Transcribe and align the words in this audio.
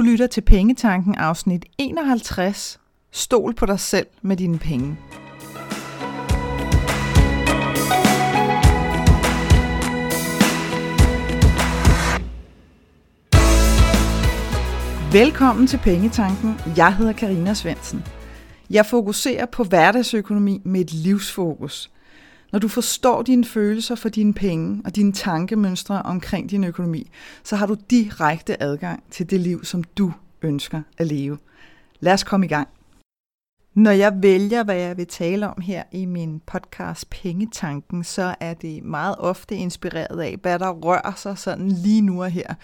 Du 0.00 0.04
lytter 0.04 0.26
til 0.26 0.40
Pengetanken 0.40 1.14
afsnit 1.14 1.64
51. 1.78 2.80
Stol 3.10 3.54
på 3.54 3.66
dig 3.66 3.80
selv 3.80 4.06
med 4.22 4.36
dine 4.36 4.58
penge. 4.58 4.96
Velkommen 15.12 15.66
til 15.66 15.78
Pengetanken. 15.78 16.54
Jeg 16.76 16.96
hedder 16.96 17.12
Karina 17.12 17.54
Svensen. 17.54 18.04
Jeg 18.70 18.86
fokuserer 18.86 19.46
på 19.46 19.64
hverdagsøkonomi 19.64 20.60
med 20.64 20.80
et 20.80 20.92
livsfokus. 20.92 21.90
Når 22.52 22.58
du 22.58 22.68
forstår 22.68 23.22
dine 23.22 23.44
følelser 23.44 23.94
for 23.94 24.08
dine 24.08 24.34
penge 24.34 24.82
og 24.84 24.96
dine 24.96 25.12
tankemønstre 25.12 26.02
omkring 26.02 26.50
din 26.50 26.64
økonomi, 26.64 27.10
så 27.44 27.56
har 27.56 27.66
du 27.66 27.76
direkte 27.90 28.62
adgang 28.62 29.02
til 29.10 29.30
det 29.30 29.40
liv, 29.40 29.64
som 29.64 29.84
du 29.84 30.12
ønsker 30.42 30.82
at 30.98 31.06
leve. 31.06 31.38
Lad 32.00 32.12
os 32.12 32.24
komme 32.24 32.46
i 32.46 32.48
gang. 32.48 32.68
Når 33.74 33.90
jeg 33.90 34.22
vælger, 34.22 34.64
hvad 34.64 34.76
jeg 34.76 34.96
vil 34.96 35.06
tale 35.06 35.48
om 35.48 35.60
her 35.60 35.82
i 35.92 36.04
min 36.04 36.40
podcast 36.46 37.10
Pengetanken, 37.10 38.04
så 38.04 38.34
er 38.40 38.54
det 38.54 38.84
meget 38.84 39.14
ofte 39.18 39.54
inspireret 39.54 40.20
af, 40.20 40.36
hvad 40.42 40.58
der 40.58 40.70
rører 40.70 41.12
sig 41.16 41.38
sådan 41.38 41.68
lige 41.68 42.00
nu 42.00 42.22
og 42.22 42.30
her. 42.30 42.54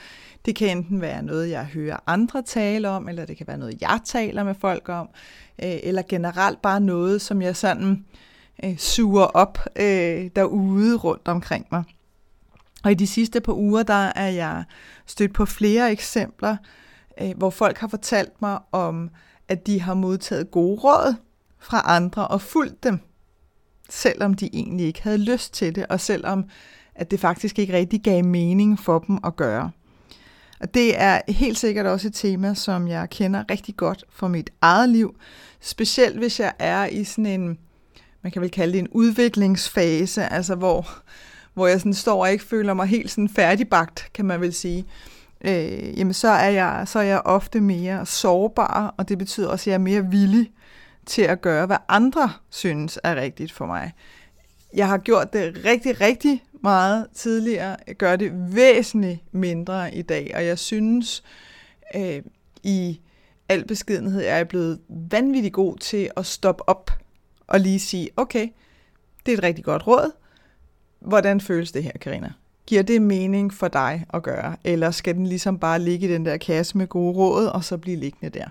Det 0.45 0.57
kan 0.57 0.77
enten 0.79 1.01
være 1.01 1.23
noget, 1.23 1.51
jeg 1.51 1.65
hører 1.65 1.97
andre 2.07 2.43
tale 2.43 2.89
om, 2.89 3.09
eller 3.09 3.27
det 3.27 3.37
kan 3.37 3.47
være 3.47 3.59
noget, 3.59 3.81
jeg 3.81 4.01
taler 4.05 4.45
med 4.45 4.55
folk 4.55 4.89
om, 4.89 5.09
øh, 5.63 5.77
eller 5.83 6.03
generelt 6.09 6.63
bare 6.63 6.81
noget, 6.81 7.21
som 7.21 7.43
jeg 7.43 7.57
sådan 7.57 7.91
øh, 7.91 7.99
Øh, 8.65 8.77
suger 8.79 9.25
op 9.25 9.59
øh, 9.77 10.31
derude 10.37 10.97
rundt 10.97 11.29
omkring 11.29 11.67
mig. 11.73 11.85
Og 12.85 12.91
i 12.91 12.95
de 12.95 13.07
sidste 13.07 13.41
par 13.41 13.53
uger, 13.53 13.83
der 13.83 14.13
er 14.17 14.29
jeg 14.29 14.65
stødt 15.07 15.35
på 15.35 15.47
flere 15.47 15.93
eksempler, 15.93 16.57
øh, 17.21 17.31
hvor 17.37 17.51
folk 17.51 17.79
har 17.79 17.89
fortalt 17.89 18.43
mig 18.43 18.59
om, 18.73 19.11
at 19.49 19.67
de 19.67 19.81
har 19.81 19.95
modtaget 19.95 20.51
gode 20.51 20.81
råd 20.81 21.15
fra 21.59 21.83
andre 21.85 22.29
og 22.29 22.41
fulgt 22.41 22.85
dem, 22.85 22.99
selvom 23.91 24.35
de 24.35 24.51
egentlig 24.53 24.87
ikke 24.87 25.03
havde 25.03 25.19
lyst 25.19 25.55
til 25.55 25.75
det, 25.75 25.87
og 25.87 26.01
selvom 26.01 26.45
at 26.95 27.11
det 27.11 27.21
faktisk 27.21 27.59
ikke 27.59 27.73
rigtig 27.73 28.03
gav 28.03 28.25
mening 28.25 28.79
for 28.81 28.99
dem 28.99 29.19
at 29.25 29.37
gøre. 29.37 29.71
Og 30.61 30.75
det 30.75 31.01
er 31.01 31.21
helt 31.29 31.59
sikkert 31.59 31.87
også 31.87 32.09
et 32.09 32.15
tema, 32.15 32.55
som 32.55 32.89
jeg 32.89 33.11
kender 33.11 33.45
rigtig 33.51 33.77
godt 33.77 34.05
fra 34.11 34.29
mit 34.29 34.51
eget 34.61 34.89
liv, 34.89 35.17
specielt 35.61 36.19
hvis 36.19 36.41
jeg 36.41 36.53
er 36.59 36.87
i 36.87 37.05
sådan 37.05 37.27
en 37.27 37.59
man 38.27 38.31
kan 38.31 38.43
vel 38.43 38.51
kalde 38.51 38.73
det 38.73 38.79
en 38.79 38.89
udviklingsfase, 38.89 40.33
altså 40.33 40.55
hvor, 40.55 40.89
hvor 41.55 41.67
jeg 41.67 41.81
sådan 41.81 41.95
står 41.95 42.21
og 42.21 42.33
ikke 42.33 42.45
føler 42.45 42.75
mig 42.75 42.87
helt 42.87 43.11
sådan 43.11 43.29
færdigbagt, 43.29 44.11
kan 44.15 44.25
man 44.25 44.41
vel 44.41 44.55
sige, 44.55 44.85
øh, 45.41 45.99
jamen 45.99 46.13
så 46.13 46.29
er, 46.29 46.49
jeg, 46.49 46.83
så 46.87 46.99
er 46.99 47.03
jeg 47.03 47.23
ofte 47.25 47.61
mere 47.61 48.07
sårbar, 48.07 48.95
og 48.99 49.09
det 49.09 49.19
betyder 49.19 49.49
også, 49.49 49.63
at 49.63 49.67
jeg 49.67 49.75
er 49.75 49.79
mere 49.79 50.11
villig 50.11 50.51
til 51.07 51.23
at 51.23 51.41
gøre, 51.41 51.67
hvad 51.67 51.77
andre 51.89 52.33
synes 52.51 52.99
er 53.05 53.17
rigtigt 53.17 53.53
for 53.53 53.67
mig. 53.67 53.93
Jeg 54.75 54.89
har 54.89 54.99
gjort 54.99 55.33
det 55.33 55.65
rigtig, 55.65 56.01
rigtig 56.01 56.45
meget 56.63 57.07
tidligere. 57.15 57.77
Jeg 57.87 57.97
gør 57.97 58.17
det 58.17 58.33
væsentligt 58.57 59.35
mindre 59.35 59.95
i 59.95 60.03
dag, 60.03 60.33
og 60.35 60.47
jeg 60.47 60.59
synes 60.59 61.23
øh, 61.95 62.23
i 62.63 63.01
al 63.49 63.67
beskedenhed, 63.67 64.23
er 64.23 64.37
jeg 64.37 64.49
blevet 64.49 64.79
vanvittig 64.89 65.53
god 65.53 65.77
til 65.77 66.11
at 66.17 66.27
stoppe 66.27 66.69
op 66.69 66.91
og 67.47 67.61
lige 67.61 67.81
sige, 67.81 68.11
okay, 68.17 68.49
det 69.27 69.33
er 69.33 69.39
et 69.39 69.43
rigtig 69.43 69.65
godt 69.65 69.87
råd. 69.87 70.13
Hvordan 71.01 71.41
føles 71.41 71.73
det 71.73 71.83
her, 71.83 71.93
Karina? 72.01 72.33
Giver 72.67 72.83
det 72.83 73.03
mening 73.03 73.55
for 73.55 73.69
dig 73.69 74.07
at 74.15 74.23
gøre? 74.23 74.57
Eller 74.65 74.91
skal 74.91 75.15
den 75.15 75.27
ligesom 75.27 75.59
bare 75.59 75.79
ligge 75.79 76.09
i 76.09 76.13
den 76.13 76.27
der 76.27 76.37
kasse 76.37 76.79
med 76.79 76.87
gode 76.87 77.17
råd, 77.17 77.47
og 77.47 77.65
så 77.65 77.77
blive 77.77 77.97
liggende 77.97 78.39
der? 78.39 78.49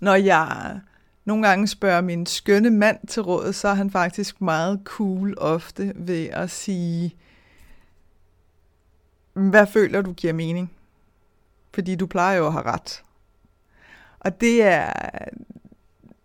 Når 0.00 0.14
jeg 0.14 0.80
nogle 1.24 1.48
gange 1.48 1.68
spørger 1.68 2.00
min 2.00 2.26
skønne 2.26 2.70
mand 2.70 3.06
til 3.06 3.22
råd, 3.22 3.52
så 3.52 3.68
er 3.68 3.74
han 3.74 3.90
faktisk 3.90 4.40
meget 4.40 4.80
cool 4.84 5.34
ofte 5.38 5.92
ved 5.96 6.26
at 6.26 6.50
sige, 6.50 7.16
hvad 9.32 9.66
føler 9.66 10.02
du 10.02 10.12
giver 10.12 10.32
mening? 10.32 10.72
Fordi 11.74 11.94
du 11.96 12.06
plejer 12.06 12.38
jo 12.38 12.46
at 12.46 12.52
have 12.52 12.64
ret. 12.64 13.02
Og 14.20 14.40
det 14.40 14.62
er, 14.62 14.92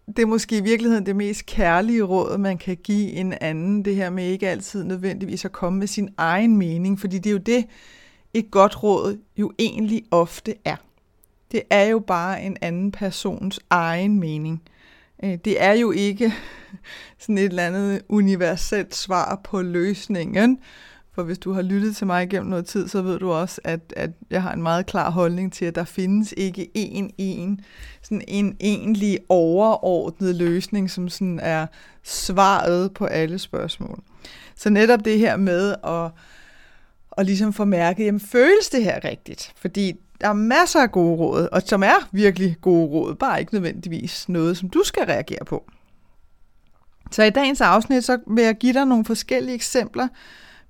det 0.07 0.19
er 0.19 0.25
måske 0.25 0.57
i 0.57 0.61
virkeligheden 0.61 1.05
det 1.05 1.15
mest 1.15 1.45
kærlige 1.45 2.03
råd, 2.03 2.37
man 2.37 2.57
kan 2.57 2.77
give 2.77 3.11
en 3.11 3.33
anden. 3.41 3.85
Det 3.85 3.95
her 3.95 4.09
med 4.09 4.25
ikke 4.25 4.49
altid 4.49 4.83
nødvendigvis 4.83 5.45
at 5.45 5.51
komme 5.51 5.79
med 5.79 5.87
sin 5.87 6.09
egen 6.17 6.57
mening, 6.57 6.99
fordi 6.99 7.17
det 7.17 7.29
er 7.29 7.33
jo 7.33 7.37
det, 7.37 7.65
et 8.33 8.51
godt 8.51 8.83
råd 8.83 9.19
jo 9.37 9.51
egentlig 9.59 10.03
ofte 10.11 10.55
er. 10.65 10.75
Det 11.51 11.61
er 11.69 11.83
jo 11.83 11.99
bare 11.99 12.43
en 12.43 12.57
anden 12.61 12.91
persons 12.91 13.59
egen 13.69 14.19
mening. 14.19 14.61
Øh, 15.23 15.37
det 15.45 15.63
er 15.63 15.73
jo 15.73 15.91
ikke 15.91 16.33
sådan 17.19 17.37
et 17.37 17.43
eller 17.43 17.67
andet 17.67 18.01
universelt 18.09 18.95
svar 18.95 19.41
på 19.43 19.61
løsningen, 19.61 20.59
for 21.15 21.23
hvis 21.23 21.37
du 21.37 21.53
har 21.53 21.61
lyttet 21.61 21.95
til 21.95 22.07
mig 22.07 22.29
gennem 22.29 22.49
noget 22.49 22.65
tid, 22.65 22.87
så 22.87 23.01
ved 23.01 23.19
du 23.19 23.31
også, 23.31 23.61
at, 23.63 23.93
at 23.95 24.09
jeg 24.29 24.41
har 24.41 24.53
en 24.53 24.61
meget 24.63 24.85
klar 24.85 25.11
holdning 25.11 25.53
til, 25.53 25.65
at 25.65 25.75
der 25.75 25.83
findes 25.83 26.33
ikke 26.37 26.71
en, 26.73 27.11
en, 27.17 27.59
sådan 28.01 28.23
en 28.27 28.57
egentlig 28.59 29.19
overordnet 29.29 30.35
løsning, 30.35 30.91
som 30.91 31.09
sådan 31.09 31.39
er 31.43 31.67
svaret 32.03 32.93
på 32.93 33.05
alle 33.05 33.39
spørgsmål. 33.39 33.99
Så 34.55 34.69
netop 34.69 35.05
det 35.05 35.19
her 35.19 35.37
med 35.37 35.75
at, 35.83 36.11
at 37.17 37.25
ligesom 37.25 37.53
få 37.53 37.65
mærket, 37.65 38.05
jamen 38.05 38.19
føles 38.19 38.69
det 38.71 38.83
her 38.83 39.03
rigtigt? 39.03 39.53
Fordi 39.55 39.93
der 40.21 40.29
er 40.29 40.33
masser 40.33 40.81
af 40.81 40.91
gode 40.91 41.17
råd, 41.17 41.47
og 41.51 41.61
som 41.61 41.83
er 41.83 42.09
virkelig 42.11 42.57
gode 42.61 42.87
råd, 42.87 43.15
bare 43.15 43.39
ikke 43.39 43.53
nødvendigvis 43.53 44.29
noget, 44.29 44.57
som 44.57 44.69
du 44.69 44.83
skal 44.83 45.03
reagere 45.03 45.45
på. 45.45 45.71
Så 47.11 47.23
i 47.23 47.29
dagens 47.29 47.61
afsnit, 47.61 48.03
så 48.03 48.17
vil 48.27 48.43
jeg 48.43 48.55
give 48.55 48.73
dig 48.73 48.85
nogle 48.85 49.05
forskellige 49.05 49.55
eksempler 49.55 50.07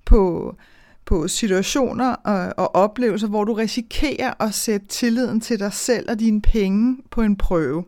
på, 0.06 0.56
på 1.04 1.28
situationer 1.28 2.12
og, 2.12 2.54
og 2.56 2.74
oplevelser, 2.74 3.28
hvor 3.28 3.44
du 3.44 3.52
risikerer 3.52 4.42
at 4.42 4.54
sætte 4.54 4.86
tilliden 4.86 5.40
til 5.40 5.58
dig 5.58 5.72
selv 5.72 6.10
og 6.10 6.20
dine 6.20 6.42
penge 6.42 6.96
på 7.10 7.22
en 7.22 7.36
prøve. 7.36 7.84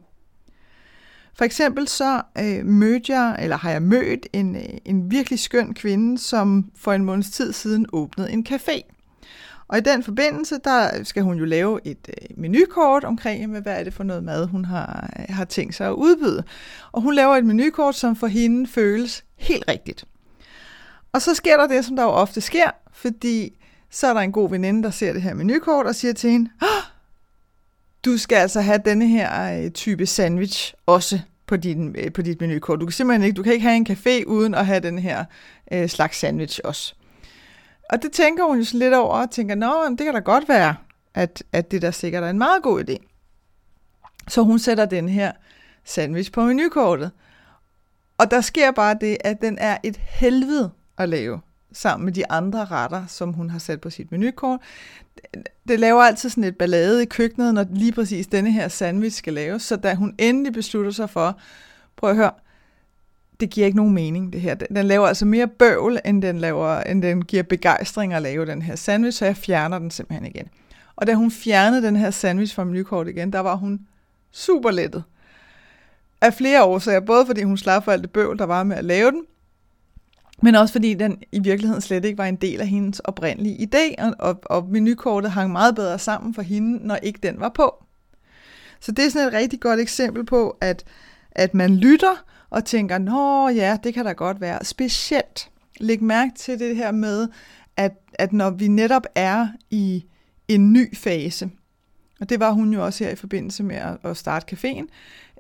For 1.35 1.45
eksempel 1.45 1.89
så 1.89 2.23
øh, 2.39 2.67
mødte 2.67 3.13
jeg, 3.13 3.37
eller 3.39 3.57
har 3.57 3.71
jeg 3.71 3.83
mødt 3.83 4.27
en, 4.33 4.57
øh, 4.57 4.63
en 4.85 5.11
virkelig 5.11 5.39
skøn 5.39 5.75
kvinde, 5.75 6.19
som 6.19 6.71
for 6.77 6.93
en 6.93 7.05
måneds 7.05 7.31
tid 7.31 7.53
siden 7.53 7.87
åbnede 7.93 8.33
en 8.33 8.47
café. 8.49 8.95
Og 9.69 9.79
i 9.79 9.81
den 9.81 10.03
forbindelse, 10.03 10.59
der 10.65 11.05
skal 11.05 11.23
hun 11.23 11.39
jo 11.39 11.45
lave 11.45 11.81
et 11.85 12.09
øh, 12.09 12.39
menukort 12.39 13.05
omkring, 13.05 13.59
hvad 13.61 13.79
er 13.81 13.85
det 13.85 13.95
for 13.95 14.05
noget 14.05 14.25
mad, 14.25 14.47
hun 14.47 14.65
har, 14.65 15.11
øh, 15.19 15.35
har 15.35 15.45
tænkt 15.45 15.75
sig 15.75 15.87
at 15.87 15.93
udbyde. 15.93 16.45
Og 16.93 17.03
hun 17.03 17.15
laver 17.15 17.37
et 17.37 17.45
menukort, 17.45 17.95
som 17.95 18.17
for 18.17 18.27
hende 18.27 18.67
føles 18.67 19.25
helt 19.37 19.65
rigtigt. 19.69 20.05
Og 21.13 21.23
så 21.23 21.35
sker 21.35 21.57
der 21.57 21.67
det, 21.67 21.85
som 21.85 21.97
der 21.97 22.03
jo 22.03 22.09
ofte 22.09 22.41
sker, 22.41 22.71
fordi 22.93 23.59
så 23.91 24.07
er 24.07 24.15
der 24.15 24.21
en 24.21 24.33
god 24.33 24.51
veninde, 24.51 24.83
der 24.83 24.91
ser 24.91 25.13
det 25.13 25.23
her 25.23 25.35
menukort 25.35 25.87
og 25.87 25.95
siger 25.95 26.13
til 26.13 26.31
hende, 26.31 26.51
oh, 26.63 26.93
du 28.05 28.19
skal 28.19 28.37
altså 28.37 28.61
have 28.61 28.81
denne 28.85 29.09
her 29.09 29.63
øh, 29.65 29.71
type 29.71 30.07
sandwich 30.07 30.75
også 30.87 31.21
på, 31.47 31.57
din, 31.57 31.97
øh, 31.99 32.13
på 32.13 32.23
dit 32.23 32.41
menukort. 32.41 32.81
Du 32.81 32.87
kan 32.87 32.93
simpelthen 32.93 33.25
ikke, 33.25 33.37
du 33.37 33.43
kan 33.43 33.53
ikke 33.53 33.67
have 33.67 33.77
en 33.77 33.87
café 33.91 34.25
uden 34.27 34.55
at 34.55 34.67
have 34.67 34.81
den 34.81 34.99
her 34.99 35.25
øh, 35.73 35.89
slags 35.89 36.19
sandwich 36.19 36.61
også. 36.65 36.95
Og 37.91 38.03
det 38.03 38.13
tænker 38.13 38.45
hun 38.45 38.59
jo 38.59 38.65
så 38.65 38.79
lidt 38.79 38.95
over 38.95 39.15
og 39.15 39.31
tænker, 39.31 39.55
nå, 39.55 39.89
det 39.89 39.99
kan 39.99 40.15
da 40.15 40.21
godt 40.21 40.49
være, 40.49 40.77
at, 41.15 41.43
at 41.53 41.71
det 41.71 41.83
der 41.83 41.91
sikkert 41.91 42.25
er 42.25 42.31
en 42.31 42.39
meget 42.39 42.63
god 42.63 42.85
idé. 42.89 42.97
Så 44.29 44.43
hun 44.43 44.59
sætter 44.59 44.85
den 44.85 45.09
her 45.09 45.33
sandwich 45.85 46.33
på 46.33 46.45
menukortet. 46.45 47.11
Og 48.19 48.31
der 48.31 48.41
sker 48.41 48.71
bare 48.71 48.97
det, 49.01 49.17
at 49.21 49.41
den 49.41 49.59
er 49.59 49.79
et 49.83 49.97
helvede 49.97 50.71
at 50.99 51.09
lave 51.09 51.41
sammen 51.73 52.05
med 52.05 52.13
de 52.13 52.31
andre 52.31 52.65
retter, 52.65 53.07
som 53.07 53.33
hun 53.33 53.51
har 53.51 53.59
sat 53.59 53.81
på 53.81 53.91
sit 53.91 54.13
menukort. 54.13 54.61
Det 55.69 55.81
laver 55.81 56.03
altid 56.03 56.31
sådan 56.31 56.45
et 56.45 56.59
ballade 56.59 57.03
i 57.03 57.07
køkkenet, 57.07 57.55
når 57.55 57.67
lige 57.71 57.93
præcis 57.93 58.27
denne 58.27 58.53
her 58.53 58.69
sandwich 58.69 59.17
skal 59.17 59.33
laves, 59.33 59.63
så 59.63 59.77
da 59.77 59.95
hun 59.95 60.15
endelig 60.19 60.53
beslutter 60.53 60.91
sig 60.91 61.11
for, 61.11 61.39
prøv 61.97 62.11
at 62.11 62.17
høre, 62.17 62.31
det 63.41 63.51
giver 63.51 63.67
ikke 63.67 63.77
nogen 63.77 63.95
mening, 63.95 64.33
det 64.33 64.41
her. 64.41 64.55
Den 64.55 64.87
laver 64.87 65.07
altså 65.07 65.25
mere 65.25 65.49
bøvl, 65.49 65.99
end 66.05 66.23
den, 66.23 66.39
laver, 66.39 66.81
end 66.81 67.03
den 67.03 67.25
giver 67.25 67.43
begejstring 67.43 68.15
at 68.15 68.23
lave 68.23 68.47
den 68.47 68.63
her 68.63 68.77
sandwich, 68.77 69.19
så 69.19 69.25
jeg 69.25 69.37
fjerner 69.37 69.79
den 69.79 69.91
simpelthen 69.91 70.27
igen. 70.27 70.49
Og 70.97 71.07
da 71.07 71.15
hun 71.15 71.31
fjernede 71.31 71.83
den 71.83 71.97
her 71.97 72.11
sandwich 72.11 72.55
fra 72.55 72.65
menukortet 72.65 73.11
igen, 73.13 73.33
der 73.33 73.41
var 73.41 73.55
hun 73.55 73.81
super 74.33 74.71
lettet. 74.71 75.05
Af 76.21 76.35
flere 76.35 76.65
årsager, 76.65 77.01
både 77.01 77.27
fordi 77.27 77.43
hun 77.43 77.57
slap 77.57 77.85
for 77.85 77.93
alt 77.93 78.03
det 78.03 78.11
bøvl, 78.11 78.39
der 78.39 78.45
var 78.45 78.63
med 78.63 78.77
at 78.77 78.85
lave 78.85 79.11
den, 79.11 79.23
men 80.43 80.55
også 80.55 80.73
fordi 80.73 80.95
den 80.95 81.23
i 81.33 81.39
virkeligheden 81.39 81.83
slet 81.83 82.05
ikke 82.05 82.19
var 82.19 82.27
en 82.27 82.37
del 82.37 82.61
af 82.61 82.67
hendes 82.67 83.01
oprindelige 83.01 83.69
idé, 83.69 84.05
og, 84.05 84.15
og, 84.19 84.41
og 84.45 84.69
menukortet 84.69 85.31
hang 85.31 85.53
meget 85.53 85.75
bedre 85.75 85.99
sammen 85.99 86.35
for 86.35 86.43
hende, 86.43 86.87
når 86.87 86.97
ikke 86.97 87.19
den 87.23 87.41
var 87.41 87.49
på. 87.49 87.85
Så 88.81 88.93
det 88.93 89.05
er 89.05 89.09
sådan 89.09 89.29
et 89.29 89.35
rigtig 89.35 89.61
godt 89.61 89.81
eksempel 89.81 90.25
på, 90.25 90.57
at, 90.61 90.85
at 91.33 91.55
man 91.55 91.77
lytter 91.77 92.25
og 92.51 92.65
tænker, 92.65 92.99
nå 92.99 93.49
ja, 93.49 93.79
det 93.85 93.95
kan 93.95 94.05
da 94.05 94.13
godt 94.13 94.41
være. 94.41 94.65
Specielt 94.65 95.51
læg 95.81 96.03
mærke 96.03 96.33
til 96.37 96.59
det 96.59 96.77
her 96.77 96.93
med, 96.93 97.29
at, 97.77 97.93
at 98.15 98.33
når 98.33 98.51
vi 98.51 98.69
netop 98.69 99.07
er 99.15 99.49
i 99.71 100.05
en 100.49 100.73
ny 100.73 100.97
fase, 100.97 101.51
og 102.21 102.29
det 102.29 102.41
var 102.41 102.51
hun 102.51 102.73
jo 102.73 102.85
også 102.85 103.05
her 103.05 103.11
i 103.11 103.17
forbindelse 103.17 103.63
med 103.63 103.77
at, 103.77 103.97
at 104.05 104.17
starte 104.17 104.57
caféen. 104.57 104.87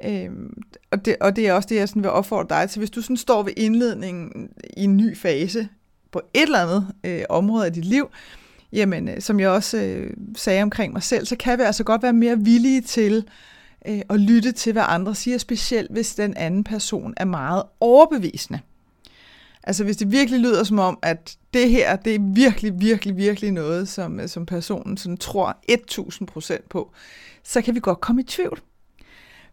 Øhm, 0.08 0.62
og, 0.90 1.04
det, 1.04 1.16
og 1.20 1.36
det 1.36 1.48
er 1.48 1.52
også 1.52 1.68
det, 1.68 1.76
jeg 1.76 1.88
sådan 1.88 2.02
vil 2.02 2.10
opfordre 2.10 2.60
dig 2.60 2.70
til. 2.70 2.78
Hvis 2.78 2.90
du 2.90 3.02
sådan 3.02 3.16
står 3.16 3.42
ved 3.42 3.52
indledningen 3.56 4.50
i 4.76 4.84
en 4.84 4.96
ny 4.96 5.16
fase 5.16 5.68
på 6.12 6.20
et 6.34 6.42
eller 6.42 6.58
andet 6.58 6.86
øh, 7.04 7.22
område 7.28 7.66
af 7.66 7.72
dit 7.72 7.84
liv, 7.84 8.08
jamen, 8.72 9.08
øh, 9.08 9.20
som 9.20 9.40
jeg 9.40 9.48
også 9.48 9.78
øh, 9.78 10.10
sagde 10.36 10.62
omkring 10.62 10.92
mig 10.92 11.02
selv, 11.02 11.26
så 11.26 11.36
kan 11.36 11.58
vi 11.58 11.62
altså 11.62 11.84
godt 11.84 12.02
være 12.02 12.12
mere 12.12 12.38
villige 12.38 12.80
til 12.80 13.24
øh, 13.88 14.00
at 14.10 14.20
lytte 14.20 14.52
til, 14.52 14.72
hvad 14.72 14.84
andre 14.86 15.14
siger, 15.14 15.38
specielt 15.38 15.90
hvis 15.90 16.14
den 16.14 16.36
anden 16.36 16.64
person 16.64 17.14
er 17.16 17.24
meget 17.24 17.62
overbevisende. 17.80 18.60
Altså 19.68 19.84
hvis 19.84 19.96
det 19.96 20.12
virkelig 20.12 20.40
lyder 20.40 20.64
som 20.64 20.78
om, 20.78 20.98
at 21.02 21.36
det 21.54 21.70
her, 21.70 21.96
det 21.96 22.14
er 22.14 22.34
virkelig, 22.34 22.72
virkelig, 22.80 23.16
virkelig 23.16 23.52
noget, 23.52 23.88
som, 23.88 24.20
øh, 24.20 24.28
som 24.28 24.46
personen 24.46 24.96
sådan 24.96 25.16
tror 25.16 25.56
1000% 25.68 26.66
på, 26.70 26.92
så 27.42 27.62
kan 27.62 27.74
vi 27.74 27.80
godt 27.80 28.00
komme 28.00 28.22
i 28.22 28.24
tvivl. 28.24 28.60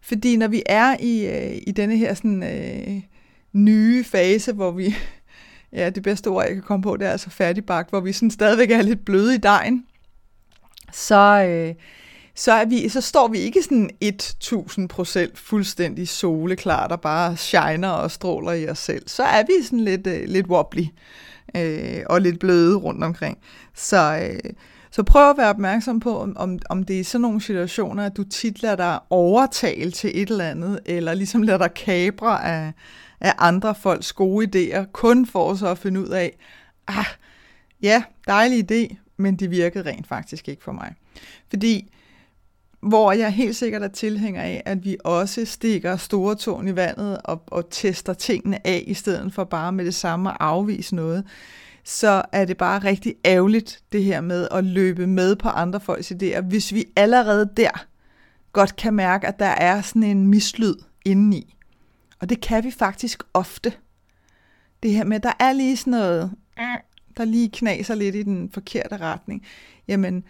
Fordi 0.00 0.36
når 0.36 0.48
vi 0.48 0.62
er 0.66 0.96
i, 1.00 1.26
øh, 1.26 1.62
i 1.66 1.72
denne 1.72 1.96
her 1.96 2.14
sådan, 2.14 2.42
øh, 2.42 3.02
nye 3.52 4.04
fase, 4.04 4.52
hvor 4.52 4.70
vi, 4.70 4.94
ja, 5.72 5.90
det 5.90 6.02
bedste 6.02 6.28
ord, 6.28 6.44
jeg 6.44 6.54
kan 6.54 6.62
komme 6.62 6.82
på, 6.82 6.96
det 6.96 7.06
er 7.06 7.12
altså 7.12 7.30
færdigbagt, 7.30 7.90
hvor 7.90 8.00
vi 8.00 8.12
sådan 8.12 8.30
stadigvæk 8.30 8.70
er 8.70 8.82
lidt 8.82 9.04
bløde 9.04 9.34
i 9.34 9.38
dejen, 9.38 9.86
så, 10.92 11.44
øh, 11.48 11.74
så, 12.36 12.52
er 12.52 12.64
vi, 12.64 12.88
så 12.88 13.00
står 13.00 13.28
vi 13.28 13.38
ikke 13.38 13.62
sådan 13.62 13.90
1000% 14.04 15.30
fuldstændig 15.34 16.08
soleklar, 16.08 16.86
der 16.88 16.96
bare 16.96 17.36
shiner 17.36 17.88
og 17.88 18.10
stråler 18.10 18.52
i 18.52 18.68
os 18.68 18.78
selv. 18.78 19.08
Så 19.08 19.22
er 19.22 19.42
vi 19.42 19.64
sådan 19.64 19.80
lidt, 19.80 20.06
øh, 20.06 20.28
lidt 20.28 20.46
wobbly 20.46 20.84
øh, 21.56 22.02
og 22.06 22.20
lidt 22.20 22.40
bløde 22.40 22.76
rundt 22.76 23.04
omkring. 23.04 23.38
Så, 23.74 24.18
øh, 24.22 24.50
så 24.90 25.02
prøv 25.02 25.30
at 25.30 25.38
være 25.38 25.50
opmærksom 25.50 26.00
på, 26.00 26.18
om, 26.18 26.36
om, 26.36 26.58
om 26.70 26.84
det 26.84 27.00
er 27.00 27.04
sådan 27.04 27.22
nogle 27.22 27.40
situationer, 27.40 28.06
at 28.06 28.16
du 28.16 28.24
tit 28.24 28.62
lader 28.62 28.76
dig 28.76 28.98
overtale 29.10 29.90
til 29.90 30.10
et 30.14 30.30
eller 30.30 30.50
andet, 30.50 30.80
eller 30.86 31.14
ligesom 31.14 31.42
lader 31.42 31.58
dig 31.58 31.74
kabre 31.74 32.44
af, 32.44 32.72
af 33.20 33.34
andre 33.38 33.74
folks 33.74 34.12
gode 34.12 34.46
idéer, 34.46 34.84
kun 34.92 35.26
for 35.26 35.54
så 35.54 35.66
at 35.66 35.78
finde 35.78 36.00
ud 36.00 36.08
af, 36.08 36.36
ah, 36.86 37.06
ja, 37.82 38.02
dejlig 38.26 38.72
idé, 38.72 38.96
men 39.16 39.36
det 39.36 39.50
virkede 39.50 39.90
rent 39.90 40.06
faktisk 40.06 40.48
ikke 40.48 40.64
for 40.64 40.72
mig. 40.72 40.94
Fordi 41.50 41.90
hvor 42.86 43.12
jeg 43.12 43.30
helt 43.30 43.56
sikkert 43.56 43.82
er 43.82 43.88
tilhænger 43.88 44.42
af, 44.42 44.62
at 44.66 44.84
vi 44.84 44.96
også 45.04 45.44
stikker 45.44 45.96
store 45.96 46.34
tårn 46.34 46.68
i 46.68 46.76
vandet 46.76 47.18
og, 47.24 47.42
og 47.46 47.70
tester 47.70 48.12
tingene 48.12 48.66
af, 48.66 48.84
i 48.86 48.94
stedet 48.94 49.34
for 49.34 49.44
bare 49.44 49.72
med 49.72 49.84
det 49.84 49.94
samme 49.94 50.30
at 50.30 50.36
afvise 50.40 50.94
noget, 50.94 51.24
så 51.84 52.22
er 52.32 52.44
det 52.44 52.56
bare 52.56 52.78
rigtig 52.78 53.14
ærgerligt, 53.24 53.82
det 53.92 54.04
her 54.04 54.20
med 54.20 54.48
at 54.50 54.64
løbe 54.64 55.06
med 55.06 55.36
på 55.36 55.48
andre 55.48 55.80
folks 55.80 56.12
idéer, 56.12 56.40
hvis 56.40 56.74
vi 56.74 56.84
allerede 56.96 57.50
der 57.56 57.86
godt 58.52 58.76
kan 58.76 58.94
mærke, 58.94 59.26
at 59.26 59.38
der 59.38 59.46
er 59.46 59.82
sådan 59.82 60.02
en 60.02 60.26
mislyd 60.26 60.74
indeni. 61.04 61.54
Og 62.20 62.28
det 62.28 62.40
kan 62.40 62.64
vi 62.64 62.70
faktisk 62.70 63.22
ofte. 63.34 63.72
Det 64.82 64.92
her 64.92 65.04
med, 65.04 65.16
at 65.16 65.22
der 65.22 65.32
er 65.40 65.52
lige 65.52 65.76
sådan 65.76 65.90
noget, 65.90 66.30
der 67.16 67.24
lige 67.24 67.50
knaser 67.50 67.94
lidt 67.94 68.14
i 68.14 68.22
den 68.22 68.50
forkerte 68.50 68.96
retning. 68.96 69.46
Jamen, 69.88 70.24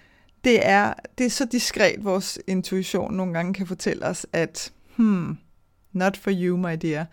det 0.47 0.67
er, 0.67 0.95
det 1.19 1.27
er 1.27 1.31
så 1.31 1.45
diskret, 1.45 2.05
vores 2.05 2.39
intuition 2.47 3.15
nogle 3.15 3.33
gange 3.33 3.55
kan 3.55 3.67
fortælle 3.67 4.07
os, 4.07 4.27
at 4.33 4.73
hmm, 4.97 5.39
not 5.93 6.17
for 6.17 6.31
you, 6.35 6.57
my 6.57 6.77
dear. 6.83 7.07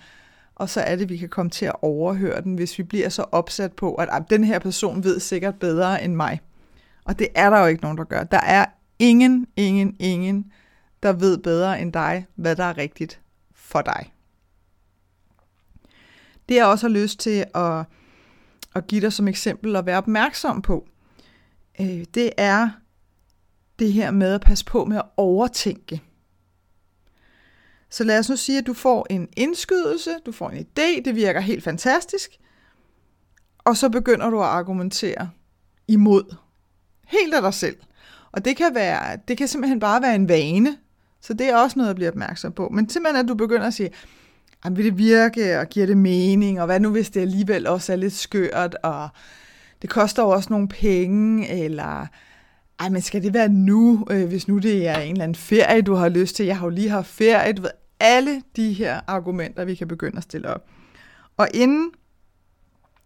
Og 0.56 0.70
så 0.70 0.82
er 0.82 0.96
det, 0.96 1.10
vi 1.10 1.18
kan 1.18 1.30
komme 1.30 1.50
til 1.50 1.66
at 1.66 1.76
overhøre 1.82 2.42
den, 2.42 2.56
hvis 2.56 2.78
vi 2.78 2.84
bliver 2.84 3.10
så 3.10 3.22
opsat 3.22 3.74
på, 3.74 3.96
at, 3.96 4.10
at 4.12 4.24
den 4.30 4.44
her 4.44 4.60
person 4.60 5.04
ved 5.04 5.20
sikkert 5.20 5.60
bedre 5.60 6.04
end 6.04 6.16
mig. 6.16 6.42
Og 7.06 7.20
det 7.20 7.28
er 7.36 7.50
der 7.50 7.60
jo 7.60 7.66
ikke 7.66 7.82
nogen, 7.82 7.98
der 7.98 8.04
gør. 8.04 8.24
Der 8.24 8.40
er 8.40 8.66
ingen, 9.00 9.48
ingen, 9.56 9.96
ingen, 10.00 10.52
der 11.04 11.14
ved 11.14 11.38
bedre 11.38 11.82
end 11.82 11.94
dig, 11.94 12.26
hvad 12.36 12.56
der 12.56 12.64
er 12.64 12.78
rigtigt 12.78 13.22
for 13.56 13.82
dig. 13.82 14.14
Det 16.50 16.56
jeg 16.56 16.66
også 16.66 16.88
har 16.88 16.94
lyst 16.94 17.20
til 17.20 17.46
at, 17.56 17.86
at 18.76 18.88
give 18.88 19.02
dig 19.02 19.14
som 19.14 19.28
eksempel 19.28 19.76
og 19.76 19.86
være 19.86 19.98
opmærksom 19.98 20.62
på, 20.62 20.88
øh, 21.80 22.06
det 22.14 22.30
er 22.38 22.70
det 23.80 23.94
her 23.94 24.12
med 24.12 24.34
at 24.34 24.42
passe 24.42 24.66
på 24.66 24.86
med 24.86 24.98
at 24.98 25.06
overtænke. 25.18 26.02
Så 27.90 28.04
lad 28.04 28.20
os 28.20 28.30
nu 28.30 28.36
sige, 28.36 28.58
at 28.58 28.68
du 28.68 28.74
får 28.74 29.08
en 29.10 29.28
indskydelse, 29.38 30.12
du 30.26 30.32
får 30.32 30.50
en 30.50 30.58
idé, 30.58 31.02
det 31.06 31.16
virker 31.16 31.40
helt 31.40 31.64
fantastisk, 31.64 32.32
og 33.60 33.78
så 33.78 33.90
begynder 33.90 34.30
du 34.30 34.40
at 34.40 34.48
argumentere 34.48 35.30
imod. 35.88 36.36
Helt 37.08 37.34
af 37.34 37.42
dig 37.42 37.54
selv. 37.54 37.78
Og 38.32 38.46
det 38.46 38.58
kan, 38.58 38.76
være, 38.76 39.18
det 39.28 39.38
kan 39.38 39.48
simpelthen 39.48 39.80
bare 39.80 40.02
være 40.02 40.16
en 40.16 40.30
vane, 40.30 40.78
så 41.22 41.34
det 41.34 41.50
er 41.50 41.58
også 41.58 41.80
noget 41.80 41.90
at 41.90 41.96
blive 41.96 42.10
opmærksom 42.10 42.52
på. 42.52 42.70
Men 42.70 42.90
simpelthen, 42.90 43.26
at 43.26 43.30
du 43.30 43.36
begynder 43.36 43.68
at 43.68 43.74
sige, 43.74 43.90
vil 44.72 44.86
det 44.86 44.98
virke, 44.98 45.60
og 45.60 45.68
giver 45.68 45.86
det 45.86 45.98
mening, 45.98 46.60
og 46.60 46.66
hvad 46.66 46.80
nu 46.80 46.90
hvis 46.92 47.10
det 47.10 47.22
alligevel 47.22 47.68
også 47.68 47.92
er 47.92 47.96
lidt 47.96 48.14
skørt, 48.14 48.76
og 48.84 49.10
det 49.82 49.90
koster 49.90 50.24
jo 50.24 50.30
også 50.30 50.48
nogle 50.50 50.68
penge, 50.68 51.50
eller 51.50 52.08
ej, 52.84 52.90
men 52.90 53.02
skal 53.02 53.24
det 53.24 53.34
være 53.34 53.50
nu, 53.50 54.08
øh, 54.12 54.28
hvis 54.28 54.48
nu 54.48 54.58
det 54.58 54.88
er 54.88 55.00
en 55.00 55.12
eller 55.12 55.24
anden 55.24 55.36
ferie, 55.36 55.82
du 55.82 55.94
har 55.94 56.10
lyst 56.10 56.36
til? 56.36 56.46
Jeg 56.46 56.58
har 56.58 56.66
jo 56.66 56.70
lige 56.70 56.90
haft 56.90 57.08
ferie. 57.08 57.54
Du 57.54 57.62
ved, 57.62 57.72
alle 58.00 58.42
de 58.56 58.74
her 58.74 59.00
argumenter, 59.08 59.66
vi 59.66 59.76
kan 59.76 59.88
begynde 59.88 60.18
at 60.18 60.24
stille 60.24 60.50
op. 60.50 60.66
Og 61.38 61.48
inden 61.54 61.92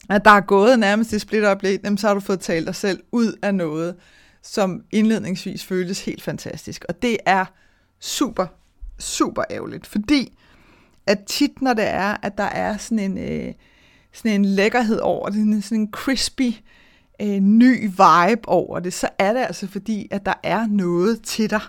at 0.10 0.26
der 0.26 0.32
er 0.32 0.42
gået 0.42 0.80
nærmest 0.80 1.12
det 1.12 1.22
splitoplæg, 1.22 1.80
så 1.98 2.08
har 2.08 2.14
du 2.14 2.20
fået 2.20 2.40
talt 2.40 2.68
dig 2.68 2.76
selv 2.76 3.04
ud 3.12 3.34
af 3.42 3.56
noget, 3.56 3.96
som 4.44 4.84
indledningsvis 4.92 5.66
føltes 5.66 6.06
helt 6.06 6.22
fantastisk. 6.22 6.86
Og 6.90 7.02
det 7.02 7.18
er 7.26 7.46
super, 8.00 8.48
super 9.00 9.44
ærgerligt, 9.50 9.88
fordi 9.88 10.38
at 11.08 11.20
tit, 11.28 11.62
når 11.62 11.74
det 11.74 11.88
er, 11.88 12.18
at 12.24 12.38
der 12.38 12.44
er 12.44 12.78
sådan 12.78 13.00
en, 13.00 13.18
øh, 13.18 13.54
sådan 14.14 14.32
en 14.32 14.46
lækkerhed 14.46 15.00
over 15.00 15.30
det, 15.30 15.64
sådan 15.64 15.80
en 15.80 15.92
crispy, 15.92 16.42
øh, 16.42 16.54
Øh, 17.22 17.40
ny 17.40 17.82
vibe 17.82 18.48
over 18.48 18.80
det, 18.80 18.94
så 18.94 19.10
er 19.20 19.34
det 19.34 19.40
altså 19.40 19.68
fordi, 19.68 20.08
at 20.12 20.26
der 20.26 20.34
er 20.44 20.68
noget 20.68 21.22
til 21.22 21.50
dig. 21.50 21.62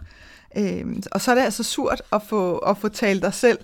Øh, 0.56 0.84
og 1.12 1.20
så 1.20 1.30
er 1.30 1.34
det 1.34 1.42
altså 1.42 1.62
surt 1.62 2.02
at 2.12 2.22
få, 2.22 2.58
at 2.58 2.78
få 2.78 2.88
talt 2.88 3.22
dig 3.22 3.34
selv, 3.34 3.58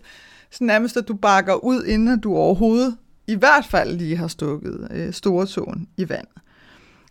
så 0.50 0.64
nærmest 0.64 0.96
at 0.96 1.08
du 1.08 1.14
bakker 1.14 1.54
ud, 1.54 1.84
inden 1.84 2.20
du 2.20 2.36
overhovedet 2.36 2.96
i 3.26 3.34
hvert 3.34 3.66
fald 3.66 3.96
lige 3.96 4.16
har 4.16 4.28
stukket 4.28 4.88
øh, 4.90 5.12
store 5.12 5.46
tåen 5.46 5.88
i 5.96 6.08
vandet. 6.08 6.42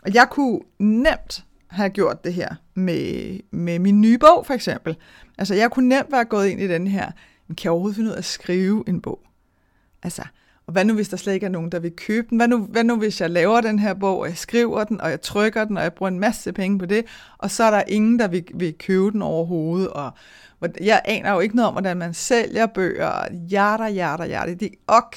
Og 0.03 0.13
jeg 0.13 0.27
kunne 0.31 0.59
nemt 0.79 1.45
have 1.67 1.89
gjort 1.89 2.23
det 2.23 2.33
her 2.33 2.55
med, 2.73 3.39
med 3.51 3.79
min 3.79 4.01
nye 4.01 4.17
bog, 4.17 4.45
for 4.45 4.53
eksempel. 4.53 4.97
Altså, 5.37 5.53
jeg 5.55 5.71
kunne 5.71 5.89
nemt 5.89 6.11
være 6.11 6.25
gået 6.25 6.47
ind 6.47 6.61
i 6.61 6.67
den 6.67 6.87
her, 6.87 7.11
men 7.47 7.55
kan 7.55 7.63
jeg 7.63 7.71
overhovedet 7.71 7.95
finde 7.95 8.09
ud 8.09 8.13
af 8.13 8.17
at 8.17 8.25
skrive 8.25 8.83
en 8.87 9.01
bog? 9.01 9.19
Altså, 10.03 10.23
og 10.67 10.73
hvad 10.73 10.85
nu, 10.85 10.93
hvis 10.93 11.09
der 11.09 11.17
slet 11.17 11.33
ikke 11.33 11.45
er 11.45 11.49
nogen, 11.49 11.71
der 11.71 11.79
vil 11.79 11.91
købe 11.91 12.27
den? 12.29 12.37
Hvad 12.37 12.47
nu, 12.47 12.57
hvad 12.57 12.83
nu, 12.83 12.95
hvis 12.95 13.21
jeg 13.21 13.29
laver 13.29 13.61
den 13.61 13.79
her 13.79 13.93
bog, 13.93 14.19
og 14.19 14.27
jeg 14.27 14.37
skriver 14.37 14.83
den, 14.83 15.01
og 15.01 15.09
jeg 15.09 15.21
trykker 15.21 15.65
den, 15.65 15.77
og 15.77 15.83
jeg 15.83 15.93
bruger 15.93 16.11
en 16.11 16.19
masse 16.19 16.53
penge 16.53 16.79
på 16.79 16.85
det, 16.85 17.05
og 17.37 17.51
så 17.51 17.63
er 17.63 17.71
der 17.71 17.83
ingen, 17.87 18.19
der 18.19 18.27
vil, 18.27 18.43
vil 18.53 18.73
købe 18.77 19.11
den 19.11 19.21
overhovedet, 19.21 19.87
og 19.87 20.11
jeg 20.81 21.01
aner 21.05 21.33
jo 21.33 21.39
ikke 21.39 21.55
noget 21.55 21.67
om, 21.67 21.73
hvordan 21.73 21.97
man 21.97 22.13
sælger 22.13 22.65
bøger, 22.65 23.33
hjerter, 23.49 23.87
hjerter, 23.87 24.25
hjerter. 24.25 24.55
Det, 24.55 24.69
ok, 24.87 25.15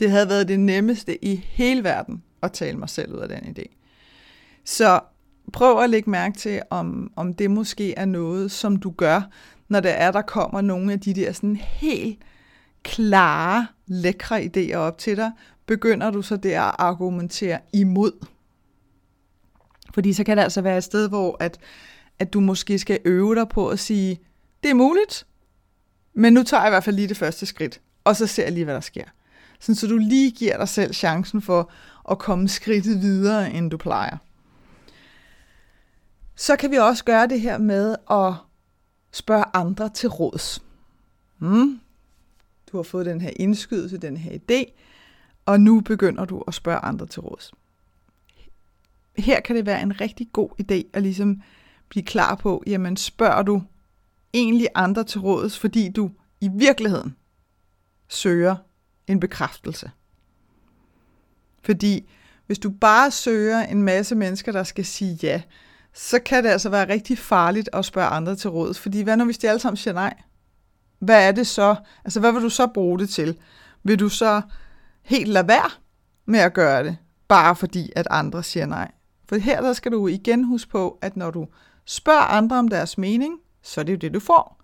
det 0.00 0.10
havde 0.10 0.28
været 0.28 0.48
det 0.48 0.60
nemmeste 0.60 1.24
i 1.24 1.44
hele 1.48 1.84
verden 1.84 2.22
at 2.42 2.52
tale 2.52 2.78
mig 2.78 2.88
selv 2.88 3.14
ud 3.14 3.18
af 3.18 3.28
den 3.28 3.38
idé. 3.38 3.76
Så 4.64 5.00
prøv 5.52 5.80
at 5.80 5.90
lægge 5.90 6.10
mærke 6.10 6.38
til, 6.38 6.62
om, 6.70 7.12
om 7.16 7.34
det 7.34 7.50
måske 7.50 7.94
er 7.94 8.04
noget, 8.04 8.50
som 8.50 8.76
du 8.76 8.90
gør, 8.90 9.22
når 9.68 9.80
det 9.80 10.00
er, 10.00 10.10
der 10.10 10.22
kommer 10.22 10.60
nogle 10.60 10.92
af 10.92 11.00
de 11.00 11.14
der 11.14 11.32
sådan 11.32 11.56
helt 11.56 12.18
klare, 12.82 13.66
lækre 13.90 14.42
idéer 14.42 14.74
op 14.74 14.98
til 14.98 15.16
dig, 15.16 15.32
begynder 15.66 16.10
du 16.10 16.22
så 16.22 16.36
der 16.36 16.62
at 16.62 16.74
argumentere 16.78 17.58
imod. 17.72 18.12
Fordi 19.94 20.12
så 20.12 20.24
kan 20.24 20.36
det 20.36 20.42
altså 20.42 20.60
være 20.62 20.76
et 20.76 20.84
sted, 20.84 21.08
hvor 21.08 21.36
at, 21.40 21.58
at 22.18 22.32
du 22.32 22.40
måske 22.40 22.78
skal 22.78 22.98
øve 23.04 23.34
dig 23.34 23.48
på 23.48 23.68
at 23.68 23.78
sige, 23.78 24.20
det 24.62 24.70
er 24.70 24.74
muligt, 24.74 25.26
men 26.14 26.32
nu 26.32 26.42
tager 26.42 26.60
jeg 26.60 26.68
i 26.68 26.72
hvert 26.72 26.84
fald 26.84 26.96
lige 26.96 27.08
det 27.08 27.16
første 27.16 27.46
skridt, 27.46 27.80
og 28.04 28.16
så 28.16 28.26
ser 28.26 28.42
jeg 28.42 28.52
lige, 28.52 28.64
hvad 28.64 28.74
der 28.74 28.80
sker. 28.80 29.04
Sådan, 29.60 29.74
så 29.74 29.86
du 29.86 29.96
lige 29.96 30.30
giver 30.30 30.56
dig 30.56 30.68
selv 30.68 30.94
chancen 30.94 31.42
for 31.42 31.70
at 32.10 32.18
komme 32.18 32.48
skridtet 32.48 33.00
videre, 33.00 33.52
end 33.52 33.70
du 33.70 33.76
plejer. 33.76 34.16
Så 36.36 36.56
kan 36.56 36.70
vi 36.70 36.76
også 36.76 37.04
gøre 37.04 37.26
det 37.26 37.40
her 37.40 37.58
med 37.58 37.96
at 38.10 38.34
spørge 39.12 39.44
andre 39.54 39.88
til 39.88 40.08
råds. 40.08 40.62
Hmm, 41.38 41.80
du 42.72 42.76
har 42.76 42.82
fået 42.82 43.06
den 43.06 43.20
her 43.20 43.30
indskydelse, 43.36 43.98
den 43.98 44.16
her 44.16 44.32
idé, 44.32 44.72
og 45.46 45.60
nu 45.60 45.80
begynder 45.80 46.24
du 46.24 46.42
at 46.46 46.54
spørge 46.54 46.78
andre 46.78 47.06
til 47.06 47.22
råds. 47.22 47.52
Her 49.18 49.40
kan 49.40 49.56
det 49.56 49.66
være 49.66 49.82
en 49.82 50.00
rigtig 50.00 50.28
god 50.32 50.50
idé 50.60 50.90
at 50.92 51.02
ligesom 51.02 51.42
blive 51.88 52.04
klar 52.04 52.34
på, 52.34 52.62
jamen 52.66 52.96
spørger 52.96 53.42
du 53.42 53.62
egentlig 54.34 54.68
andre 54.74 55.04
til 55.04 55.20
råds, 55.20 55.58
fordi 55.58 55.88
du 55.88 56.10
i 56.40 56.50
virkeligheden 56.52 57.16
søger 58.08 58.56
en 59.06 59.20
bekræftelse. 59.20 59.90
Fordi 61.62 62.10
hvis 62.46 62.58
du 62.58 62.70
bare 62.70 63.10
søger 63.10 63.60
en 63.60 63.82
masse 63.82 64.14
mennesker, 64.14 64.52
der 64.52 64.62
skal 64.62 64.84
sige 64.84 65.18
ja, 65.22 65.42
så 65.92 66.18
kan 66.18 66.44
det 66.44 66.50
altså 66.50 66.68
være 66.68 66.88
rigtig 66.88 67.18
farligt 67.18 67.68
at 67.72 67.84
spørge 67.84 68.08
andre 68.08 68.36
til 68.36 68.50
råd. 68.50 68.74
Fordi 68.74 69.02
hvad 69.02 69.16
nu, 69.16 69.24
hvis 69.24 69.38
de 69.38 69.48
alle 69.48 69.60
sammen 69.60 69.76
siger 69.76 69.94
nej? 69.94 70.14
Hvad 71.00 71.28
er 71.28 71.32
det 71.32 71.46
så? 71.46 71.74
Altså, 72.04 72.20
hvad 72.20 72.32
vil 72.32 72.42
du 72.42 72.48
så 72.48 72.66
bruge 72.66 72.98
det 72.98 73.08
til? 73.08 73.38
Vil 73.82 74.00
du 74.00 74.08
så 74.08 74.42
helt 75.02 75.28
lade 75.28 75.48
være 75.48 75.70
med 76.26 76.40
at 76.40 76.54
gøre 76.54 76.84
det, 76.84 76.96
bare 77.28 77.56
fordi 77.56 77.92
at 77.96 78.06
andre 78.10 78.42
siger 78.42 78.66
nej? 78.66 78.90
For 79.28 79.36
her 79.36 79.60
der 79.60 79.72
skal 79.72 79.92
du 79.92 80.06
igen 80.06 80.44
huske 80.44 80.70
på, 80.70 80.98
at 81.02 81.16
når 81.16 81.30
du 81.30 81.46
spørger 81.84 82.20
andre 82.20 82.58
om 82.58 82.68
deres 82.68 82.98
mening, 82.98 83.38
så 83.62 83.80
er 83.80 83.84
det 83.84 83.92
jo 83.92 83.98
det, 83.98 84.14
du 84.14 84.20
får. 84.20 84.60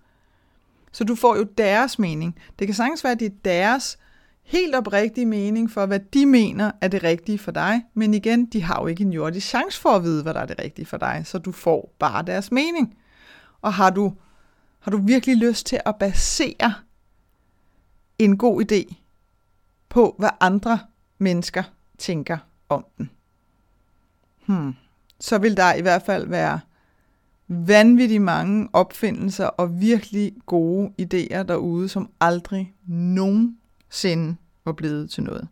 Så 0.93 1.05
du 1.05 1.14
får 1.14 1.37
jo 1.37 1.43
deres 1.59 1.99
mening. 1.99 2.38
Det 2.59 2.66
kan 2.66 2.75
sagtens 2.75 3.05
være, 3.05 3.12
at 3.12 3.21
det 3.21 3.26
er 3.26 3.37
deres 3.45 3.99
helt 4.43 4.75
oprigtige 4.75 5.26
mening 5.26 5.71
for, 5.71 5.87
hvad 5.87 6.00
de 6.00 6.26
mener 6.26 6.71
er 6.81 6.88
det 6.88 7.02
rigtige 7.02 7.38
for 7.38 7.50
dig. 7.50 7.83
Men 7.95 8.14
igen, 8.14 8.47
de 8.47 8.62
har 8.62 8.81
jo 8.81 8.87
ikke 8.87 9.05
en 9.05 9.12
jordisk 9.12 9.49
chance 9.49 9.81
for 9.81 9.90
at 9.90 10.02
vide, 10.02 10.23
hvad 10.23 10.35
der 10.35 10.40
er 10.40 10.47
det 10.47 10.59
rigtige 10.59 10.87
for 10.87 10.97
dig. 10.97 11.23
Så 11.25 11.38
du 11.38 11.52
får 11.52 11.95
bare 11.99 12.23
deres 12.23 12.52
mening. 12.52 12.95
Og 13.62 13.75
har 13.75 13.90
du, 13.90 14.12
har 14.87 14.90
du 14.90 14.99
virkelig 14.99 15.37
lyst 15.37 15.66
til 15.66 15.81
at 15.87 15.97
basere 15.97 16.75
en 18.19 18.38
god 18.38 18.62
idé 18.62 18.95
på, 19.88 20.14
hvad 20.19 20.28
andre 20.40 20.78
mennesker 21.19 21.62
tænker 21.99 22.38
om 22.69 22.85
den? 22.99 23.11
Hmm. 24.47 24.75
Så 25.21 25.38
vil 25.38 25.57
der 25.57 25.75
i 25.75 25.81
hvert 25.81 26.02
fald 26.02 26.26
være 26.28 26.61
vanvittigt 27.49 28.23
mange 28.23 28.69
opfindelser 28.73 29.47
og 29.47 29.81
virkelig 29.81 30.33
gode 30.47 30.93
idéer 31.02 31.43
derude, 31.43 31.88
som 31.88 32.11
aldrig 32.21 32.75
nogensinde 32.87 34.37
var 34.64 34.73
blevet 34.73 35.11
til 35.11 35.23
noget. 35.23 35.49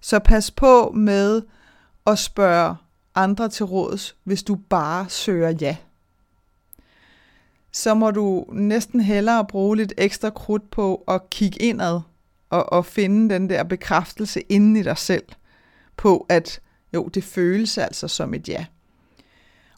Så 0.00 0.18
pas 0.18 0.50
på 0.50 0.90
med 0.90 1.42
at 2.06 2.18
spørge 2.18 2.76
andre 3.14 3.48
til 3.48 3.64
råds, 3.64 4.16
hvis 4.24 4.42
du 4.42 4.54
bare 4.54 5.08
søger 5.08 5.50
ja. 5.60 5.76
Så 7.72 7.94
må 7.94 8.10
du 8.10 8.46
næsten 8.52 9.00
hellere 9.00 9.46
bruge 9.46 9.76
lidt 9.76 9.92
ekstra 9.98 10.30
krudt 10.30 10.70
på 10.70 11.04
at 11.08 11.30
kigge 11.30 11.62
indad 11.62 12.00
og, 12.50 12.72
og 12.72 12.86
finde 12.86 13.34
den 13.34 13.50
der 13.50 13.62
bekræftelse 13.62 14.40
inden 14.40 14.76
i 14.76 14.82
dig 14.82 14.98
selv 14.98 15.24
på, 15.96 16.26
at 16.28 16.60
jo, 16.94 17.08
det 17.08 17.24
føles 17.24 17.78
altså 17.78 18.08
som 18.08 18.34
et 18.34 18.48
ja. 18.48 18.66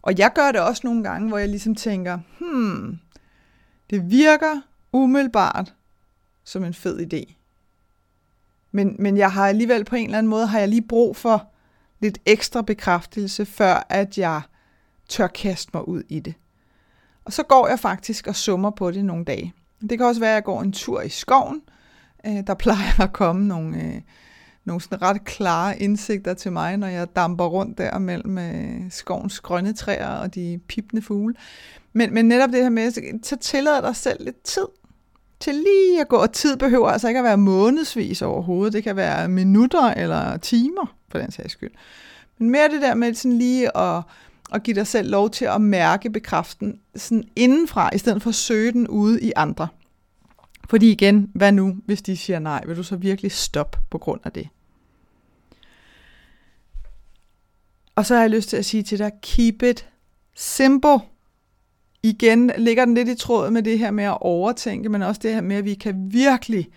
Og 0.02 0.18
jeg 0.18 0.32
gør 0.34 0.52
det 0.52 0.60
også 0.60 0.80
nogle 0.84 1.02
gange, 1.02 1.28
hvor 1.28 1.38
jeg 1.38 1.48
ligesom 1.48 1.74
tænker, 1.74 2.18
hmm, 2.38 2.98
det 3.90 4.10
virker 4.10 4.60
umiddelbart 4.92 5.74
som 6.44 6.64
en 6.64 6.74
fed 6.74 7.12
idé. 7.12 7.34
Men, 8.72 8.96
men 8.98 9.16
jeg 9.16 9.32
har 9.32 9.48
alligevel 9.48 9.84
på 9.84 9.96
en 9.96 10.04
eller 10.04 10.18
anden 10.18 10.30
måde, 10.30 10.46
har 10.46 10.58
jeg 10.58 10.68
lige 10.68 10.86
brug 10.88 11.16
for 11.16 11.52
lidt 12.00 12.18
ekstra 12.26 12.62
bekræftelse, 12.62 13.46
før 13.46 13.86
at 13.88 14.18
jeg 14.18 14.42
tør 15.08 15.26
kaste 15.26 15.70
mig 15.74 15.88
ud 15.88 16.02
i 16.08 16.20
det. 16.20 16.34
Og 17.24 17.32
så 17.32 17.42
går 17.42 17.68
jeg 17.68 17.78
faktisk 17.78 18.26
og 18.26 18.36
summer 18.36 18.70
på 18.70 18.90
det 18.90 19.04
nogle 19.04 19.24
dage. 19.24 19.54
Det 19.80 19.98
kan 19.98 20.06
også 20.06 20.20
være, 20.20 20.30
at 20.30 20.34
jeg 20.34 20.44
går 20.44 20.62
en 20.62 20.72
tur 20.72 21.00
i 21.00 21.08
skoven. 21.08 21.62
Øh, 22.26 22.46
der 22.46 22.54
plejer 22.54 23.00
at 23.00 23.12
komme 23.12 23.46
nogle, 23.46 23.76
øh, 23.76 24.00
nogle 24.64 24.80
sådan 24.80 25.02
ret 25.02 25.24
klare 25.24 25.78
indsigter 25.78 26.34
til 26.34 26.52
mig, 26.52 26.76
når 26.76 26.86
jeg 26.86 27.16
damper 27.16 27.44
rundt 27.44 27.78
der 27.78 27.98
mellem 27.98 28.38
øh, 28.38 28.90
skovens 28.90 29.40
grønne 29.40 29.72
træer 29.72 30.08
og 30.08 30.34
de 30.34 30.60
pipende 30.68 31.02
fugle. 31.02 31.34
Men, 31.92 32.14
men 32.14 32.28
netop 32.28 32.50
det 32.50 32.62
her 32.62 32.70
med, 32.70 33.20
så 33.22 33.36
tillader 33.36 33.80
dig 33.80 33.96
selv 33.96 34.24
lidt 34.24 34.42
tid 34.42 34.66
til 35.42 35.54
lige 35.54 36.00
at 36.00 36.08
gå, 36.08 36.16
og 36.16 36.32
tid 36.32 36.56
behøver 36.56 36.88
altså 36.88 37.08
ikke 37.08 37.18
at 37.18 37.24
være 37.24 37.36
månedsvis 37.36 38.22
overhovedet, 38.22 38.72
det 38.72 38.82
kan 38.82 38.96
være 38.96 39.28
minutter 39.28 39.82
eller 39.82 40.36
timer, 40.36 40.94
for 41.08 41.18
den 41.18 41.30
sags 41.30 41.52
skyld. 41.52 41.70
Men 42.38 42.50
mere 42.50 42.68
det 42.68 42.82
der 42.82 42.94
med 42.94 43.14
sådan 43.14 43.38
lige 43.38 43.76
at, 43.76 44.02
og 44.52 44.62
give 44.62 44.74
dig 44.74 44.86
selv 44.86 45.10
lov 45.10 45.30
til 45.30 45.44
at 45.44 45.60
mærke 45.60 46.10
bekræften 46.10 46.80
sådan 46.96 47.24
indenfra, 47.36 47.90
i 47.94 47.98
stedet 47.98 48.22
for 48.22 48.30
at 48.30 48.34
søge 48.34 48.72
den 48.72 48.88
ude 48.88 49.22
i 49.22 49.32
andre. 49.36 49.68
Fordi 50.68 50.90
igen, 50.90 51.30
hvad 51.34 51.52
nu, 51.52 51.76
hvis 51.86 52.02
de 52.02 52.16
siger 52.16 52.38
nej? 52.38 52.64
Vil 52.66 52.76
du 52.76 52.82
så 52.82 52.96
virkelig 52.96 53.32
stoppe 53.32 53.78
på 53.90 53.98
grund 53.98 54.20
af 54.24 54.32
det? 54.32 54.48
Og 57.94 58.06
så 58.06 58.14
har 58.14 58.20
jeg 58.20 58.30
lyst 58.30 58.48
til 58.48 58.56
at 58.56 58.64
sige 58.64 58.82
til 58.82 58.98
dig, 58.98 59.12
keep 59.22 59.62
it 59.62 59.88
simple. 60.36 61.00
Igen 62.02 62.50
ligger 62.58 62.84
den 62.84 62.94
lidt 62.94 63.08
i 63.08 63.14
tråd 63.14 63.50
med 63.50 63.62
det 63.62 63.78
her 63.78 63.90
med 63.90 64.04
at 64.04 64.18
overtænke, 64.20 64.88
men 64.88 65.02
også 65.02 65.20
det 65.24 65.34
her 65.34 65.40
med, 65.40 65.56
at 65.56 65.64
vi 65.64 65.74
kan 65.74 66.12
virkelig 66.12 66.68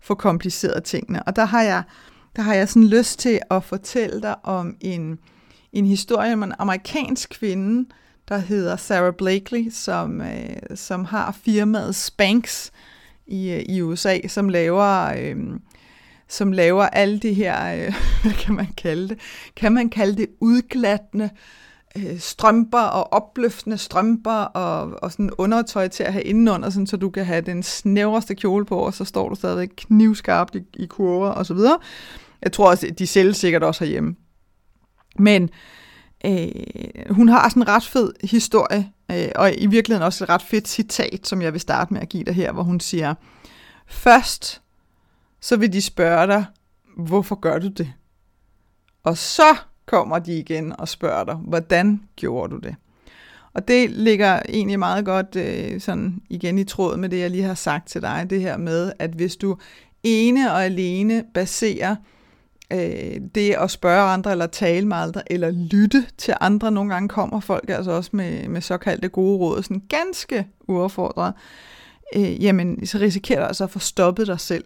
få 0.00 0.14
kompliceret 0.14 0.84
tingene. 0.84 1.22
Og 1.22 1.36
der 1.36 1.44
har 1.44 1.62
jeg, 1.62 1.82
der 2.36 2.42
har 2.42 2.54
jeg 2.54 2.68
sådan 2.68 2.88
lyst 2.88 3.18
til 3.18 3.40
at 3.50 3.64
fortælle 3.64 4.22
dig 4.22 4.44
om 4.44 4.76
en, 4.80 5.18
en 5.72 5.86
historie 5.86 6.32
om 6.32 6.42
en 6.42 6.52
amerikansk 6.58 7.30
kvinde, 7.30 7.88
der 8.28 8.38
hedder 8.38 8.76
Sarah 8.76 9.14
Blakely, 9.14 9.70
som, 9.70 10.20
øh, 10.20 10.56
som 10.74 11.04
har 11.04 11.36
firmaet 11.44 11.94
Spanx, 11.94 12.70
i, 13.30 13.50
øh, 13.50 13.62
i 13.68 13.82
USA, 13.82 14.28
som 14.28 14.48
laver, 14.48 15.12
øh, 15.18 15.36
som 16.28 16.52
laver 16.52 16.84
alle 16.84 17.18
de 17.18 17.32
her, 17.32 17.74
øh, 17.74 17.94
hvad 18.22 18.32
kan 18.32 18.54
man 18.54 18.68
kalde 18.76 19.08
det? 19.08 19.18
Kan 19.56 19.72
man 19.72 19.88
kalde 19.88 20.16
det 20.16 20.26
udglattende 20.40 21.30
øh, 21.96 22.18
strømper 22.18 22.80
og 22.80 23.12
opløftende 23.12 23.78
strømper 23.78 24.40
og, 24.40 25.02
og 25.02 25.12
sådan 25.12 25.30
undertøj 25.38 25.88
til 25.88 26.02
at 26.02 26.12
have 26.12 26.24
indenunder, 26.24 26.70
sådan, 26.70 26.86
så 26.86 26.96
du 26.96 27.10
kan 27.10 27.24
have 27.24 27.40
den 27.40 27.62
snævreste 27.62 28.34
kjole 28.34 28.64
på, 28.64 28.78
og 28.78 28.94
så 28.94 29.04
står 29.04 29.28
du 29.28 29.34
stadigvæk 29.34 29.70
knivskarpt 29.76 30.54
i, 30.54 30.62
i 30.74 30.86
kurver 30.86 31.30
og 31.30 31.46
så 31.46 31.54
videre. 31.54 31.78
Jeg 32.42 32.52
tror 32.52 32.70
også, 32.70 32.94
de 32.98 33.06
sælger 33.06 33.32
sikkert 33.32 33.62
også 33.62 33.84
herhjemme. 33.84 34.16
Men 35.20 35.50
øh, 36.24 36.48
hun 37.10 37.28
har 37.28 37.48
sådan 37.48 37.62
en 37.62 37.68
ret 37.68 37.84
fed 37.84 38.12
historie 38.22 38.92
Øh, 39.10 39.28
og 39.34 39.54
i 39.54 39.66
virkeligheden 39.66 40.06
også 40.06 40.24
et 40.24 40.30
ret 40.30 40.42
fedt 40.42 40.68
citat, 40.68 41.26
som 41.26 41.42
jeg 41.42 41.52
vil 41.52 41.60
starte 41.60 41.92
med 41.92 42.00
at 42.02 42.08
give 42.08 42.24
dig 42.24 42.34
her, 42.34 42.52
hvor 42.52 42.62
hun 42.62 42.80
siger, 42.80 43.14
først 43.86 44.62
så 45.40 45.56
vil 45.56 45.72
de 45.72 45.82
spørge 45.82 46.26
dig, 46.26 46.44
hvorfor 46.96 47.34
gør 47.34 47.58
du 47.58 47.68
det? 47.68 47.92
Og 49.02 49.18
så 49.18 49.56
kommer 49.86 50.18
de 50.18 50.38
igen 50.38 50.80
og 50.80 50.88
spørger 50.88 51.24
dig, 51.24 51.34
hvordan 51.34 52.02
gjorde 52.16 52.54
du 52.54 52.58
det? 52.58 52.74
Og 53.52 53.68
det 53.68 53.90
ligger 53.90 54.42
egentlig 54.48 54.78
meget 54.78 55.04
godt 55.04 55.36
øh, 55.36 55.80
sådan 55.80 56.22
igen 56.28 56.58
i 56.58 56.64
tråd 56.64 56.96
med 56.96 57.08
det, 57.08 57.18
jeg 57.18 57.30
lige 57.30 57.42
har 57.42 57.54
sagt 57.54 57.88
til 57.88 58.02
dig, 58.02 58.26
det 58.30 58.40
her 58.40 58.56
med, 58.56 58.92
at 58.98 59.10
hvis 59.10 59.36
du 59.36 59.56
ene 60.02 60.52
og 60.52 60.64
alene 60.64 61.24
baserer 61.34 61.96
øh, 62.72 63.20
det 63.34 63.54
at 63.54 63.70
spørge 63.70 64.10
andre, 64.10 64.30
eller 64.30 64.46
tale 64.46 64.86
med 64.86 64.96
andre, 64.96 65.32
eller 65.32 65.50
lytte 65.50 66.06
til 66.18 66.34
andre. 66.40 66.70
Nogle 66.70 66.92
gange 66.92 67.08
kommer 67.08 67.40
folk 67.40 67.70
altså 67.70 67.90
også 67.90 68.10
med, 68.12 68.48
med 68.48 68.60
såkaldte 68.60 69.08
gode 69.08 69.38
råd, 69.38 69.62
sådan 69.62 69.82
ganske 69.88 70.46
uaffordret. 70.68 71.32
Øh, 72.16 72.44
jamen, 72.44 72.86
så 72.86 72.98
risikerer 72.98 73.40
du 73.40 73.46
altså 73.46 73.64
at 73.64 73.70
få 73.70 73.78
stoppet 73.78 74.26
dig 74.26 74.40
selv. 74.40 74.64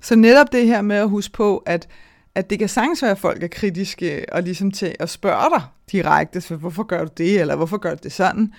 Så 0.00 0.16
netop 0.16 0.52
det 0.52 0.66
her 0.66 0.82
med 0.82 0.96
at 0.96 1.08
huske 1.08 1.32
på, 1.32 1.62
at, 1.66 1.88
at 2.34 2.50
det 2.50 2.58
kan 2.58 2.68
sagtens 2.68 3.02
være, 3.02 3.10
at 3.10 3.18
folk 3.18 3.42
er 3.42 3.48
kritiske 3.48 4.24
og 4.32 4.42
ligesom 4.42 4.70
til 4.70 4.96
at 4.98 5.10
spørge 5.10 5.50
dig 5.54 5.62
direkte, 5.92 6.40
så 6.40 6.56
hvorfor 6.56 6.82
gør 6.82 7.04
du 7.04 7.10
det, 7.16 7.40
eller 7.40 7.56
hvorfor 7.56 7.76
gør 7.76 7.94
du 7.94 8.00
det 8.02 8.12
sådan? 8.12 8.52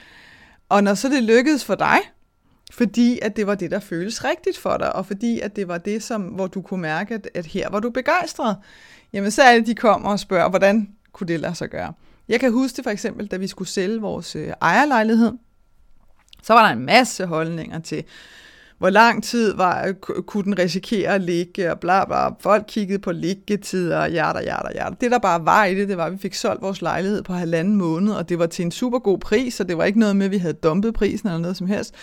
Og 0.70 0.84
når 0.84 0.94
så 0.94 1.10
det 1.10 1.24
lykkedes 1.24 1.66
for 1.66 1.75
dig, 1.75 1.98
fordi 2.71 3.19
at 3.21 3.36
det 3.36 3.47
var 3.47 3.55
det, 3.55 3.71
der 3.71 3.79
føles 3.79 4.24
rigtigt 4.24 4.57
for 4.57 4.77
dig, 4.77 4.95
og 4.95 5.05
fordi 5.05 5.39
at 5.39 5.55
det 5.55 5.67
var 5.67 5.77
det, 5.77 6.03
som, 6.03 6.21
hvor 6.21 6.47
du 6.47 6.62
kunne 6.62 6.81
mærke, 6.81 7.13
at, 7.13 7.29
at 7.33 7.45
her 7.45 7.69
var 7.69 7.79
du 7.79 7.89
begejstret, 7.89 8.57
jamen 9.13 9.31
så 9.31 9.43
alle 9.43 9.65
de 9.65 9.75
kommer 9.75 10.09
og 10.09 10.19
spørger, 10.19 10.50
hvordan 10.50 10.89
kunne 11.12 11.27
det 11.27 11.39
lade 11.39 11.55
sig 11.55 11.69
gøre. 11.69 11.93
Jeg 12.27 12.39
kan 12.39 12.51
huske 12.51 12.77
det 12.77 12.83
for 12.83 12.91
eksempel, 12.91 13.27
da 13.27 13.38
vi 13.38 13.47
skulle 13.47 13.67
sælge 13.67 14.01
vores 14.01 14.36
øh, 14.36 14.53
ejerlejlighed, 14.62 15.31
så 16.43 16.53
var 16.53 16.67
der 16.67 16.74
en 16.74 16.86
masse 16.86 17.25
holdninger 17.25 17.79
til, 17.79 18.03
hvor 18.77 18.89
lang 18.89 19.24
tid 19.24 19.53
var, 19.53 19.91
kunne 20.25 20.43
den 20.43 20.60
risikere 20.60 21.10
at 21.10 21.22
ligge, 21.22 21.72
og 21.72 21.79
bla 21.79 22.05
bla. 22.05 22.27
Folk 22.39 22.63
kiggede 22.67 23.00
på 23.00 23.12
liggetider, 23.12 23.98
og 23.98 24.10
hjerter, 24.10 24.41
hjerter, 24.41 24.72
hjerter. 24.74 24.96
Det, 24.96 25.12
der 25.12 25.19
bare 25.19 25.46
var 25.46 25.65
i 25.65 25.75
det, 25.75 25.89
det 25.89 25.98
var, 25.98 26.05
at 26.05 26.13
vi 26.13 26.17
fik 26.17 26.34
solgt 26.34 26.62
vores 26.62 26.81
lejlighed 26.81 27.24
på 27.24 27.34
halvanden 27.34 27.75
måned, 27.75 28.13
og 28.13 28.29
det 28.29 28.39
var 28.39 28.46
til 28.46 28.65
en 28.65 28.72
super 28.72 29.00
god 29.00 29.19
pris, 29.19 29.53
så 29.53 29.63
det 29.63 29.77
var 29.77 29.84
ikke 29.84 30.00
noget 30.00 30.15
med, 30.15 30.25
at 30.25 30.31
vi 30.31 30.38
havde 30.38 30.53
dumpet 30.53 30.93
prisen 30.93 31.27
eller 31.27 31.39
noget 31.39 31.57
som 31.57 31.67
helst, 31.67 31.93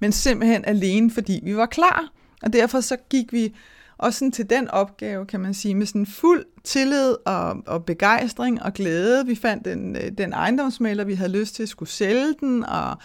men 0.00 0.12
simpelthen 0.12 0.64
alene, 0.64 1.10
fordi 1.10 1.40
vi 1.44 1.56
var 1.56 1.66
klar. 1.66 2.12
Og 2.42 2.52
derfor 2.52 2.80
så 2.80 2.96
gik 3.10 3.32
vi 3.32 3.54
også 3.98 4.18
sådan 4.18 4.32
til 4.32 4.50
den 4.50 4.68
opgave, 4.68 5.26
kan 5.26 5.40
man 5.40 5.54
sige, 5.54 5.74
med 5.74 5.86
sådan 5.86 6.06
fuld 6.06 6.44
tillid 6.64 7.14
og, 7.26 7.56
og 7.66 7.84
begejstring 7.84 8.62
og 8.62 8.72
glæde. 8.72 9.26
Vi 9.26 9.34
fandt 9.34 9.64
den, 9.64 9.96
øh, 9.96 10.10
den 10.18 10.32
ejendomsmaler, 10.32 11.04
vi 11.04 11.14
havde 11.14 11.32
lyst 11.32 11.54
til 11.54 11.62
at 11.62 11.68
skulle 11.68 11.88
sælge 11.88 12.34
den, 12.40 12.64
og 12.64 12.96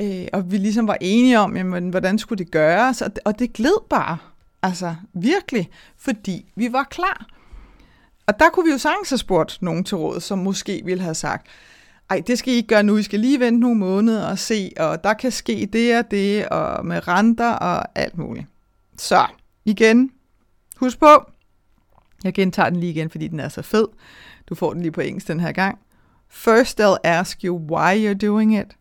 Øh, 0.00 0.26
og 0.32 0.52
vi 0.52 0.56
ligesom 0.56 0.86
var 0.86 0.98
enige 1.00 1.38
om, 1.38 1.56
jamen, 1.56 1.90
hvordan 1.90 2.18
skulle 2.18 2.44
det 2.44 2.52
gøres, 2.52 3.02
og 3.02 3.14
det, 3.14 3.18
og 3.24 3.38
det 3.38 3.52
gled 3.52 3.88
bare. 3.90 4.18
Altså 4.62 4.94
virkelig, 5.12 5.70
fordi 5.96 6.52
vi 6.56 6.72
var 6.72 6.84
klar. 6.84 7.26
Og 8.26 8.38
der 8.38 8.48
kunne 8.48 8.66
vi 8.66 8.72
jo 8.72 8.78
sagtens 8.78 9.10
have 9.10 9.18
spurgt 9.18 9.58
nogen 9.62 9.84
til 9.84 9.96
råd, 9.96 10.20
som 10.20 10.38
måske 10.38 10.82
ville 10.84 11.02
have 11.02 11.14
sagt, 11.14 11.46
ej, 12.10 12.22
det 12.26 12.38
skal 12.38 12.54
I 12.54 12.56
ikke 12.56 12.66
gøre 12.66 12.82
nu, 12.82 12.96
I 12.96 13.02
skal 13.02 13.20
lige 13.20 13.40
vente 13.40 13.60
nogle 13.60 13.78
måneder 13.78 14.26
og 14.26 14.38
se, 14.38 14.72
og 14.76 15.04
der 15.04 15.14
kan 15.14 15.30
ske 15.30 15.68
det 15.72 15.98
og 15.98 16.10
det, 16.10 16.48
og 16.48 16.86
med 16.86 17.08
renter 17.08 17.50
og 17.50 17.98
alt 17.98 18.18
muligt. 18.18 18.46
Så, 18.96 19.26
igen, 19.64 20.10
husk 20.76 20.98
på, 20.98 21.24
jeg 22.24 22.34
gentager 22.34 22.70
den 22.70 22.80
lige 22.80 22.90
igen, 22.90 23.10
fordi 23.10 23.28
den 23.28 23.40
er 23.40 23.48
så 23.48 23.62
fed. 23.62 23.86
Du 24.48 24.54
får 24.54 24.72
den 24.72 24.82
lige 24.82 24.92
på 24.92 25.00
engelsk 25.00 25.28
den 25.28 25.40
her 25.40 25.52
gang. 25.52 25.78
First 26.28 26.80
they'll 26.80 26.98
ask 27.04 27.44
you 27.44 27.58
why 27.58 28.06
you're 28.06 28.26
doing 28.26 28.58
it, 28.58 28.76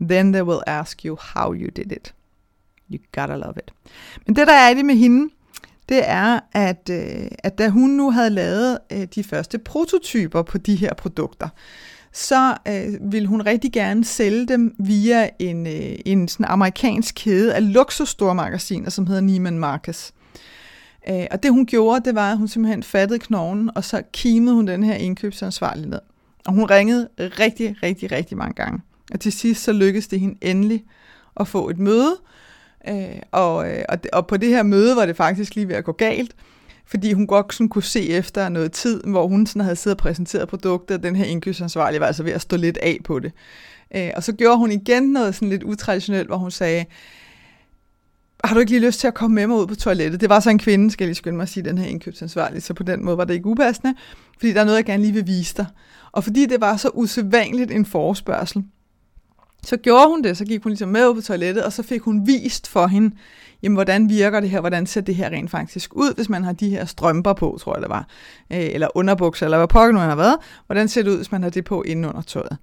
then 0.00 0.32
they 0.32 0.42
will 0.42 0.60
ask 0.66 1.04
you 1.04 1.16
how 1.20 1.52
you 1.52 1.70
did 1.76 1.92
it. 1.92 2.14
You 2.90 2.98
gotta 3.12 3.36
love 3.36 3.54
it. 3.56 3.72
Men 4.26 4.36
det, 4.36 4.46
der 4.46 4.52
er 4.52 4.74
det 4.74 4.84
med 4.84 4.94
hende, 4.94 5.34
det 5.88 6.00
er, 6.04 6.40
at, 6.52 6.90
øh, 6.90 7.28
at 7.38 7.58
da 7.58 7.68
hun 7.68 7.90
nu 7.90 8.10
havde 8.10 8.30
lavet 8.30 8.78
øh, 8.92 9.06
de 9.14 9.24
første 9.24 9.58
prototyper 9.58 10.42
på 10.42 10.58
de 10.58 10.76
her 10.76 10.94
produkter, 10.94 11.48
så 12.12 12.56
øh, 12.68 13.12
ville 13.12 13.28
hun 13.28 13.42
rigtig 13.42 13.72
gerne 13.72 14.04
sælge 14.04 14.46
dem 14.46 14.74
via 14.78 15.28
en, 15.38 15.66
øh, 15.66 15.98
en 16.04 16.28
sådan 16.28 16.46
amerikansk 16.46 17.14
kæde 17.14 17.54
af 17.54 17.72
luksusstormagasiner, 17.72 18.90
som 18.90 19.06
hedder 19.06 19.20
Neiman 19.20 19.58
Marcus. 19.58 20.12
Øh, 21.08 21.26
og 21.30 21.42
det 21.42 21.50
hun 21.50 21.66
gjorde, 21.66 22.04
det 22.04 22.14
var, 22.14 22.32
at 22.32 22.38
hun 22.38 22.48
simpelthen 22.48 22.82
fattede 22.82 23.18
knoglen, 23.18 23.70
og 23.74 23.84
så 23.84 24.02
kimede 24.12 24.54
hun 24.54 24.66
den 24.66 24.82
her 24.82 24.94
indkøbsansvarlige 24.94 25.90
ned. 25.90 26.00
Og 26.46 26.52
hun 26.52 26.64
ringede 26.64 27.08
rigtig, 27.18 27.76
rigtig, 27.82 28.12
rigtig 28.12 28.36
mange 28.36 28.54
gange. 28.54 28.80
Og 29.12 29.20
til 29.20 29.32
sidst 29.32 29.62
så 29.62 29.72
lykkedes 29.72 30.08
det 30.08 30.20
hende 30.20 30.38
endelig 30.40 30.84
at 31.40 31.48
få 31.48 31.68
et 31.68 31.78
møde, 31.78 32.16
Øh, 32.88 33.18
og, 33.32 33.70
øh, 33.70 33.84
og, 33.88 33.98
og 34.12 34.26
på 34.26 34.36
det 34.36 34.48
her 34.48 34.62
møde 34.62 34.96
var 34.96 35.06
det 35.06 35.16
faktisk 35.16 35.54
lige 35.54 35.68
ved 35.68 35.74
at 35.74 35.84
gå 35.84 35.92
galt, 35.92 36.34
fordi 36.86 37.12
hun 37.12 37.26
godt 37.26 37.54
sådan 37.54 37.68
kunne 37.68 37.82
se 37.82 38.08
efter 38.08 38.48
noget 38.48 38.72
tid, 38.72 39.02
hvor 39.04 39.26
hun 39.26 39.46
sådan 39.46 39.62
havde 39.62 39.76
siddet 39.76 39.96
og 39.96 40.02
præsenteret 40.02 40.48
produktet, 40.48 40.96
og 40.96 41.02
den 41.02 41.16
her 41.16 41.24
indkøbsansvarlige 41.24 42.00
var 42.00 42.06
altså 42.06 42.22
ved 42.22 42.32
at 42.32 42.40
stå 42.40 42.56
lidt 42.56 42.76
af 42.76 42.98
på 43.04 43.18
det. 43.18 43.32
Øh, 43.96 44.10
og 44.16 44.22
så 44.22 44.32
gjorde 44.32 44.58
hun 44.58 44.72
igen 44.72 45.02
noget 45.02 45.34
sådan 45.34 45.48
lidt 45.48 45.62
utraditionelt, 45.62 46.26
hvor 46.26 46.36
hun 46.36 46.50
sagde, 46.50 46.84
har 48.44 48.54
du 48.54 48.60
ikke 48.60 48.72
lige 48.72 48.86
lyst 48.86 49.00
til 49.00 49.06
at 49.06 49.14
komme 49.14 49.34
med 49.34 49.46
mig 49.46 49.56
ud 49.56 49.66
på 49.66 49.74
toilettet? 49.74 50.20
Det 50.20 50.28
var 50.28 50.40
så 50.40 50.50
en 50.50 50.58
kvinde, 50.58 50.90
skal 50.90 51.04
jeg 51.04 51.08
lige 51.08 51.14
skynde 51.14 51.36
mig 51.36 51.42
at 51.42 51.48
sige, 51.48 51.64
den 51.64 51.78
her 51.78 51.86
indkøbsansvarlige, 51.86 52.60
så 52.60 52.74
på 52.74 52.82
den 52.82 53.04
måde 53.04 53.18
var 53.18 53.24
det 53.24 53.34
ikke 53.34 53.46
upassende, 53.46 53.94
fordi 54.38 54.52
der 54.52 54.60
er 54.60 54.64
noget, 54.64 54.76
jeg 54.76 54.84
gerne 54.84 55.02
lige 55.02 55.14
vil 55.14 55.26
vise 55.26 55.56
dig. 55.56 55.66
Og 56.12 56.24
fordi 56.24 56.46
det 56.46 56.60
var 56.60 56.76
så 56.76 56.90
usædvanligt 56.94 57.70
en 57.70 57.86
forespørgsel, 57.86 58.64
så 59.68 59.76
gjorde 59.76 60.08
hun 60.08 60.22
det, 60.22 60.36
så 60.36 60.44
gik 60.44 60.62
hun 60.62 60.70
ligesom 60.70 60.88
med 60.88 61.08
ud 61.08 61.14
på 61.14 61.20
toilettet, 61.20 61.64
og 61.64 61.72
så 61.72 61.82
fik 61.82 62.02
hun 62.02 62.26
vist 62.26 62.68
for 62.68 62.86
hende, 62.86 63.16
jamen 63.62 63.76
hvordan 63.76 64.08
virker 64.08 64.40
det 64.40 64.50
her, 64.50 64.60
hvordan 64.60 64.86
ser 64.86 65.00
det 65.00 65.14
her 65.14 65.30
rent 65.30 65.50
faktisk 65.50 65.96
ud, 65.96 66.14
hvis 66.14 66.28
man 66.28 66.44
har 66.44 66.52
de 66.52 66.68
her 66.68 66.84
strømper 66.84 67.32
på, 67.32 67.58
tror 67.60 67.74
jeg 67.74 67.82
det 67.82 67.90
var, 67.90 68.06
øh, 68.52 68.58
eller 68.72 68.88
underbukser, 68.94 69.46
eller 69.46 69.58
hvad 69.58 69.68
pokker 69.68 69.92
nu 69.92 69.98
har 69.98 70.16
været, 70.16 70.36
hvordan 70.66 70.88
ser 70.88 71.02
det 71.02 71.10
ud, 71.10 71.16
hvis 71.16 71.32
man 71.32 71.42
har 71.42 71.50
det 71.50 71.64
på 71.64 71.82
inde 71.82 72.08
under 72.08 72.22
tøjet. 72.22 72.56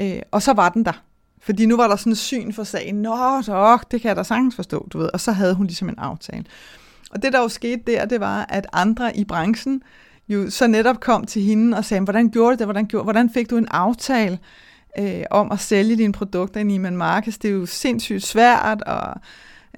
Øh, 0.00 0.18
og 0.30 0.42
så 0.42 0.52
var 0.52 0.68
den 0.68 0.84
der. 0.84 1.02
Fordi 1.42 1.66
nu 1.66 1.76
var 1.76 1.88
der 1.88 1.96
sådan 1.96 2.12
et 2.12 2.18
syn 2.18 2.52
for 2.52 2.64
sagen, 2.64 2.94
nå, 2.94 3.42
så, 3.42 3.78
det 3.90 4.00
kan 4.00 4.08
jeg 4.08 4.16
da 4.16 4.22
sagtens 4.22 4.56
forstå, 4.56 4.88
du 4.92 4.98
ved, 4.98 5.10
og 5.12 5.20
så 5.20 5.32
havde 5.32 5.54
hun 5.54 5.66
ligesom 5.66 5.88
en 5.88 5.98
aftale. 5.98 6.44
Og 7.10 7.22
det, 7.22 7.32
der 7.32 7.40
jo 7.40 7.48
skete 7.48 7.82
der, 7.86 8.04
det 8.04 8.20
var, 8.20 8.46
at 8.48 8.66
andre 8.72 9.16
i 9.16 9.24
branchen 9.24 9.82
jo 10.28 10.50
så 10.50 10.66
netop 10.66 11.00
kom 11.00 11.26
til 11.26 11.42
hende 11.42 11.76
og 11.76 11.84
sagde, 11.84 12.04
hvordan 12.04 12.30
gjorde 12.30 12.56
du 12.56 12.58
det, 12.58 12.66
hvordan, 12.66 12.86
gjorde, 12.86 13.02
hvordan 13.02 13.30
fik 13.30 13.50
du 13.50 13.56
en 13.56 13.68
aftale? 13.70 14.38
Øh, 14.98 15.24
om 15.30 15.52
at 15.52 15.60
sælge 15.60 15.96
dine 15.96 16.12
produkter 16.12 16.60
i 16.60 16.64
Neiman 16.64 16.96
Marcus. 16.96 17.38
Det 17.38 17.48
er 17.48 17.52
jo 17.52 17.66
sindssygt 17.66 18.22
svært, 18.22 18.82
og 18.82 19.14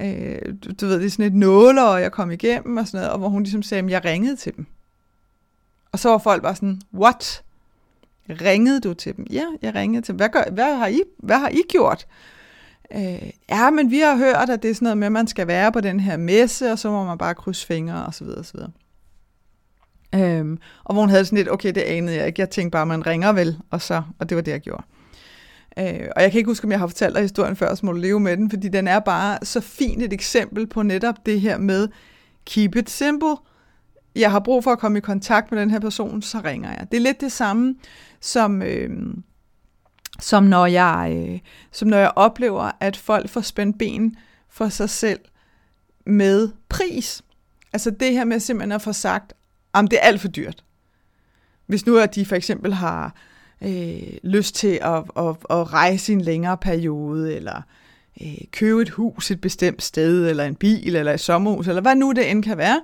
øh, 0.01 0.39
du, 0.65 0.71
du 0.81 0.87
ved, 0.87 1.01
det 1.01 1.07
er 1.07 1.11
sådan 1.11 1.25
et 1.25 1.35
nåler, 1.35 1.83
og 1.83 2.01
jeg 2.01 2.13
kom 2.13 2.31
igennem 2.31 2.77
og 2.77 2.87
sådan 2.87 2.99
noget, 2.99 3.13
og 3.13 3.19
hvor 3.19 3.29
hun 3.29 3.43
ligesom 3.43 3.63
sagde, 3.63 3.85
at 3.85 3.91
jeg 3.91 4.05
ringede 4.05 4.37
til 4.37 4.57
dem. 4.57 4.67
Og 5.93 5.99
så 5.99 6.09
var 6.09 6.19
folk 6.19 6.43
bare 6.43 6.55
sådan, 6.55 6.81
what? 6.95 7.43
Ringede 8.29 8.81
du 8.81 8.95
til 8.95 9.17
dem? 9.17 9.27
Ja, 9.31 9.45
jeg 9.63 9.75
ringede 9.75 10.03
til 10.03 10.13
dem. 10.13 10.17
Hvad, 10.17 10.29
gør, 10.29 10.43
hvad, 10.53 10.77
har, 10.77 10.87
I, 10.87 11.03
hvad 11.19 11.39
har 11.39 11.49
I 11.49 11.63
gjort? 11.69 12.07
Øh, 12.95 13.31
ja, 13.49 13.71
men 13.71 13.91
vi 13.91 13.99
har 13.99 14.17
hørt, 14.17 14.51
at 14.51 14.63
det 14.63 14.71
er 14.71 14.75
sådan 14.75 14.85
noget 14.85 14.99
med, 14.99 15.07
at 15.07 15.13
man 15.13 15.27
skal 15.27 15.47
være 15.47 15.73
på 15.73 15.81
den 15.81 16.01
her 16.01 16.17
messe, 16.17 16.73
og 16.73 16.79
så 16.79 16.91
må 16.91 17.05
man 17.05 17.19
bare 17.19 17.35
krydse 17.35 17.67
fingre, 17.67 18.07
og 18.07 18.15
så 18.15 18.25
videre, 18.25 18.39
og 18.39 18.45
så 18.45 18.53
videre. 18.55 18.71
Øhm, 20.15 20.59
og 20.85 20.95
hvor 20.95 21.03
hun 21.03 21.11
havde 21.11 21.25
sådan 21.25 21.37
lidt, 21.37 21.51
okay, 21.51 21.73
det 21.75 21.81
anede 21.81 22.17
jeg 22.17 22.27
ikke. 22.27 22.41
Jeg 22.41 22.51
tænkte 22.51 22.71
bare, 22.71 22.87
man 22.87 23.07
ringer 23.07 23.33
vel, 23.33 23.59
og 23.71 23.83
så, 23.83 24.03
og 24.19 24.29
det 24.29 24.37
var 24.37 24.43
det, 24.43 24.53
jeg 24.53 24.61
gjorde. 24.61 24.83
Øh, 25.79 26.09
og 26.17 26.23
jeg 26.23 26.31
kan 26.31 26.39
ikke 26.39 26.51
huske, 26.51 26.65
om 26.65 26.71
jeg 26.71 26.79
har 26.79 26.87
fortalt 26.87 27.15
dig 27.15 27.23
historien 27.23 27.57
før, 27.57 27.75
så 27.75 27.87
må 27.87 27.93
du 27.93 27.99
leve 27.99 28.21
med 28.21 28.37
den, 28.37 28.51
fordi 28.51 28.69
den 28.69 28.89
er 28.89 28.99
bare 28.99 29.39
så 29.43 29.61
fint 29.61 30.03
et 30.03 30.13
eksempel 30.13 30.67
på 30.67 30.83
netop 30.83 31.27
det 31.27 31.41
her 31.41 31.59
med 31.59 31.89
keep 32.47 32.77
it 32.77 32.91
simple. 32.91 33.37
Jeg 34.15 34.31
har 34.31 34.41
brug 34.41 34.65
for 34.65 34.71
at 34.71 34.79
komme 34.79 34.99
i 34.99 35.01
kontakt 35.01 35.53
med 35.53 35.61
den 35.61 35.71
her 35.71 35.81
person, 35.81 36.23
så 36.23 36.41
ringer 36.45 36.71
jeg. 36.71 36.87
Det 36.91 36.97
er 36.97 37.01
lidt 37.01 37.21
det 37.21 37.33
samme, 37.33 37.75
som, 38.21 38.63
øh, 38.63 38.91
som, 40.21 40.45
når, 40.45 40.67
jeg, 40.67 41.27
øh, 41.29 41.39
som 41.73 41.89
når 41.89 41.99
jeg 41.99 42.13
oplever, 42.17 42.71
at 42.81 42.97
folk 42.97 43.29
får 43.29 43.41
spændt 43.41 43.79
ben 43.79 44.17
for 44.51 44.69
sig 44.69 44.91
selv 44.91 45.21
med 46.07 46.49
pris. 46.69 47.23
Altså 47.73 47.91
det 47.91 48.13
her 48.13 48.25
med 48.25 48.41
simpelthen 48.41 48.73
at 48.73 48.83
få 48.83 48.93
sagt, 48.93 49.33
om 49.73 49.89
det 49.89 49.99
er 50.03 50.07
alt 50.07 50.21
for 50.21 50.29
dyrt. 50.29 50.65
Hvis 51.67 51.87
nu 51.87 51.99
at 51.99 52.15
de 52.15 52.27
for 52.27 52.37
eksempel 52.37 52.75
har 52.75 53.15
øh, 53.63 54.19
lyst 54.23 54.55
til 54.55 54.79
at, 54.83 55.05
at, 55.17 55.37
at 55.51 55.73
rejse 55.73 56.13
i 56.13 56.15
en 56.15 56.21
længere 56.21 56.57
periode, 56.57 57.35
eller 57.35 57.63
øh, 58.23 58.39
købe 58.53 58.83
et 58.83 58.91
hus 58.91 59.31
et 59.31 59.41
bestemt 59.41 59.83
sted, 59.83 60.31
eller 60.31 60.45
en 60.45 60.55
bil, 60.55 60.97
eller 60.97 61.13
et 61.13 61.21
sommerhus, 61.21 61.69
eller 61.69 61.83
hvad 61.83 61.97
nu 61.97 62.13
det 62.13 62.31
end 62.31 62.43
kan 62.43 62.59
være, 62.59 62.81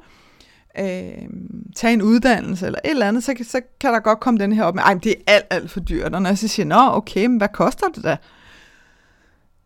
øh, 0.78 1.28
tage 1.76 1.92
en 1.92 2.02
uddannelse, 2.02 2.66
eller 2.66 2.78
et 2.84 2.90
eller 2.90 3.08
andet, 3.08 3.24
så, 3.24 3.34
så 3.42 3.60
kan 3.80 3.92
der 3.92 4.00
godt 4.00 4.20
komme 4.20 4.40
den 4.40 4.52
her 4.52 4.64
op 4.64 4.74
med, 4.74 4.82
ej, 4.82 4.94
det 4.94 5.12
er 5.12 5.32
alt, 5.32 5.46
alt 5.50 5.70
for 5.70 5.80
dyrt. 5.80 6.14
Og 6.14 6.22
når 6.22 6.30
jeg 6.30 6.38
så 6.38 6.48
siger, 6.48 6.66
nå, 6.66 6.96
okay, 6.96 7.26
men 7.26 7.36
hvad 7.36 7.48
koster 7.48 7.88
det 7.88 8.04
da? 8.04 8.16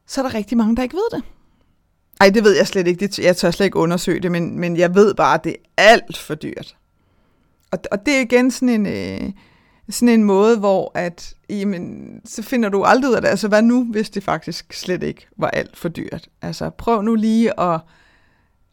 Så 0.07 0.21
er 0.21 0.29
der 0.29 0.35
rigtig 0.35 0.59
mange, 0.59 0.77
der 0.77 0.83
ikke 0.83 0.97
ved 0.97 1.19
det. 1.19 1.23
Ej, 2.21 2.31
det 2.31 2.45
ved 2.45 2.57
jeg 2.57 2.67
slet 2.67 2.87
ikke. 2.87 3.07
Det, 3.07 3.19
jeg 3.19 3.37
tør 3.37 3.51
slet 3.51 3.67
ikke 3.67 3.79
undersøge 3.79 4.21
det, 4.21 4.33
men, 4.33 4.61
men 4.61 4.77
jeg 4.77 4.95
ved 4.95 5.15
bare, 5.15 5.35
at 5.35 5.45
det 5.45 5.57
er 5.77 5.83
alt 5.83 6.17
for 6.17 6.35
dyrt. 6.35 6.77
Og, 7.71 7.79
og 7.93 8.07
det 8.07 8.17
er 8.17 8.21
igen 8.21 8.51
sådan 8.51 8.69
en, 8.69 8.87
øh, 8.87 9.33
sådan 9.91 10.09
en 10.09 10.25
måde, 10.25 10.59
hvor 10.59 10.93
at, 10.95 11.35
jamen, 11.51 12.21
så 12.25 12.43
finder 12.43 12.69
du 12.69 12.83
aldrig 12.83 13.11
ud 13.11 13.15
af 13.15 13.23
det. 13.23 13.29
Altså, 13.29 13.49
hvad 13.49 13.63
nu, 13.63 13.85
hvis 13.85 14.11
det 14.11 14.25
faktisk 14.25 14.73
slet 14.73 15.03
ikke 15.03 15.27
var 15.37 15.49
alt 15.49 15.77
for 15.77 15.89
dyrt? 15.89 16.29
Altså, 16.43 16.71
prøv 16.71 17.03
nu 17.03 17.15
lige 17.15 17.61
at, 17.61 17.81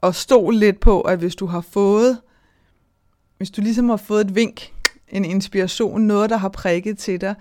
at 0.04 0.15
stå 0.15 0.49
lidt 0.49 0.80
på, 0.80 1.01
at 1.01 1.19
hvis 1.19 1.36
du 1.36 1.45
har 1.45 1.62
fået, 1.62 2.19
hvis 3.38 3.51
du 3.51 3.62
ligesom 3.62 3.89
har 3.89 3.97
fået 3.97 4.25
et 4.25 4.36
vink, 4.36 4.71
en 5.10 5.25
inspiration, 5.25 6.01
noget, 6.01 6.30
der 6.30 6.38
har 6.38 6.49
prikket 6.49 6.97
til 6.97 7.21
dig, 7.21 7.36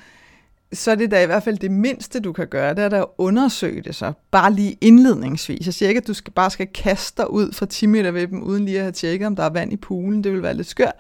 så 0.73 0.91
er 0.91 0.95
det 0.95 1.11
da 1.11 1.23
i 1.23 1.27
hvert 1.27 1.43
fald 1.43 1.59
det 1.59 1.71
mindste, 1.71 2.21
du 2.21 2.33
kan 2.33 2.49
gøre, 2.49 2.75
det 2.75 2.85
er 2.85 2.89
da 2.89 2.99
at 2.99 3.07
undersøge 3.19 3.83
det 3.83 3.95
så, 3.95 4.13
bare 4.31 4.53
lige 4.53 4.79
indledningsvis. 4.81 5.67
Jeg 5.67 5.75
siger 5.75 5.89
ikke, 5.89 6.01
at 6.01 6.07
du 6.07 6.15
skal, 6.15 6.33
bare 6.33 6.51
skal 6.51 6.67
kaste 6.67 7.23
dig 7.23 7.31
ud 7.31 7.53
fra 7.53 7.67
10 7.67 7.87
meter 7.87 8.11
ved 8.11 8.27
dem, 8.27 8.43
uden 8.43 8.65
lige 8.65 8.77
at 8.77 8.83
have 8.83 8.93
tjekket, 8.93 9.27
om 9.27 9.37
der 9.37 9.43
er 9.43 9.51
vand 9.51 9.73
i 9.73 9.77
poolen, 9.77 10.25
det 10.25 10.33
vil 10.33 10.43
være 10.43 10.55
lidt 10.55 10.67
skørt, 10.67 10.95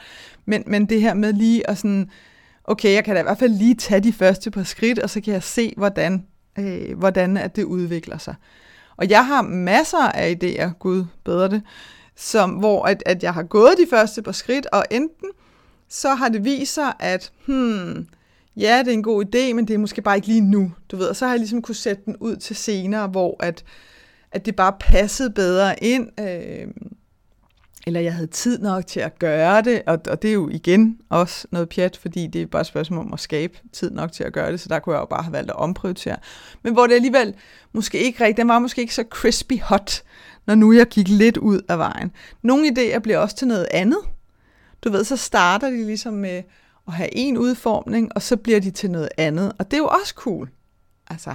men, 0.44 0.62
men 0.66 0.86
det 0.86 1.00
her 1.00 1.14
med 1.14 1.32
lige 1.32 1.70
at 1.70 1.78
sådan, 1.78 2.10
okay, 2.64 2.94
jeg 2.94 3.04
kan 3.04 3.14
da 3.14 3.20
i 3.20 3.24
hvert 3.24 3.38
fald 3.38 3.58
lige 3.58 3.74
tage 3.74 4.00
de 4.00 4.12
første 4.12 4.50
par 4.50 4.62
skridt, 4.62 4.98
og 4.98 5.10
så 5.10 5.20
kan 5.20 5.32
jeg 5.32 5.42
se, 5.42 5.74
hvordan, 5.76 6.26
øh, 6.58 6.98
hvordan 6.98 7.36
at 7.36 7.56
det 7.56 7.64
udvikler 7.64 8.18
sig. 8.18 8.34
Og 8.96 9.10
jeg 9.10 9.26
har 9.26 9.42
masser 9.42 10.08
af 10.14 10.38
idéer, 10.42 10.68
Gud 10.78 11.04
bedre 11.24 11.48
det, 11.48 11.62
som, 12.16 12.50
hvor 12.50 12.84
at, 12.84 13.02
at 13.06 13.22
jeg 13.22 13.34
har 13.34 13.42
gået 13.42 13.74
de 13.78 13.86
første 13.90 14.22
par 14.22 14.32
skridt, 14.32 14.66
og 14.66 14.84
enten 14.90 15.28
så 15.88 16.14
har 16.14 16.28
det 16.28 16.44
vist 16.44 16.74
sig, 16.74 16.92
at 17.00 17.32
hmm, 17.46 18.08
ja, 18.56 18.78
det 18.78 18.88
er 18.88 18.92
en 18.92 19.02
god 19.02 19.24
idé, 19.24 19.54
men 19.54 19.68
det 19.68 19.74
er 19.74 19.78
måske 19.78 20.02
bare 20.02 20.16
ikke 20.16 20.28
lige 20.28 20.40
nu, 20.40 20.72
du 20.90 20.96
ved. 20.96 21.06
Og 21.06 21.16
så 21.16 21.24
har 21.24 21.32
jeg 21.32 21.38
ligesom 21.38 21.62
kunne 21.62 21.74
sætte 21.74 22.02
den 22.04 22.16
ud 22.16 22.36
til 22.36 22.56
senere, 22.56 23.06
hvor 23.06 23.36
at, 23.40 23.64
at 24.32 24.46
det 24.46 24.56
bare 24.56 24.72
passede 24.80 25.30
bedre 25.30 25.84
ind. 25.84 26.20
Øh, 26.20 26.66
eller 27.86 28.00
jeg 28.00 28.14
havde 28.14 28.26
tid 28.26 28.58
nok 28.58 28.86
til 28.86 29.00
at 29.00 29.18
gøre 29.18 29.62
det, 29.62 29.82
og, 29.86 29.98
og 30.10 30.22
det 30.22 30.30
er 30.30 30.34
jo 30.34 30.48
igen 30.48 31.00
også 31.08 31.46
noget 31.50 31.68
pjat, 31.68 31.96
fordi 31.96 32.26
det 32.26 32.42
er 32.42 32.46
bare 32.46 32.60
et 32.60 32.66
spørgsmål 32.66 33.04
om 33.04 33.12
at 33.12 33.20
skabe 33.20 33.58
tid 33.72 33.90
nok 33.90 34.12
til 34.12 34.24
at 34.24 34.32
gøre 34.32 34.52
det, 34.52 34.60
så 34.60 34.68
der 34.68 34.78
kunne 34.78 34.94
jeg 34.94 35.00
jo 35.00 35.06
bare 35.06 35.22
have 35.22 35.32
valgt 35.32 35.50
at 35.50 35.56
omprioritere. 35.56 36.16
Men 36.62 36.72
hvor 36.72 36.86
det 36.86 36.94
alligevel 36.94 37.34
måske 37.72 37.98
ikke 37.98 38.24
rigtigt, 38.24 38.36
den 38.36 38.48
var 38.48 38.58
måske 38.58 38.80
ikke 38.80 38.94
så 38.94 39.04
crispy 39.10 39.60
hot, 39.60 40.02
når 40.46 40.54
nu 40.54 40.72
jeg 40.72 40.86
gik 40.86 41.08
lidt 41.08 41.36
ud 41.36 41.60
af 41.68 41.78
vejen. 41.78 42.12
Nogle 42.42 42.68
idéer 42.68 42.98
bliver 42.98 43.18
også 43.18 43.36
til 43.36 43.48
noget 43.48 43.66
andet. 43.70 43.98
Du 44.84 44.90
ved, 44.90 45.04
så 45.04 45.16
starter 45.16 45.70
de 45.70 45.86
ligesom 45.86 46.14
med 46.14 46.42
at 46.86 46.92
have 46.92 47.16
en 47.16 47.38
udformning, 47.38 48.10
og 48.14 48.22
så 48.22 48.36
bliver 48.36 48.60
de 48.60 48.70
til 48.70 48.90
noget 48.90 49.08
andet, 49.18 49.52
og 49.58 49.70
det 49.70 49.76
er 49.76 49.78
jo 49.78 49.88
også 50.00 50.14
cool. 50.16 50.50
Altså, 51.10 51.34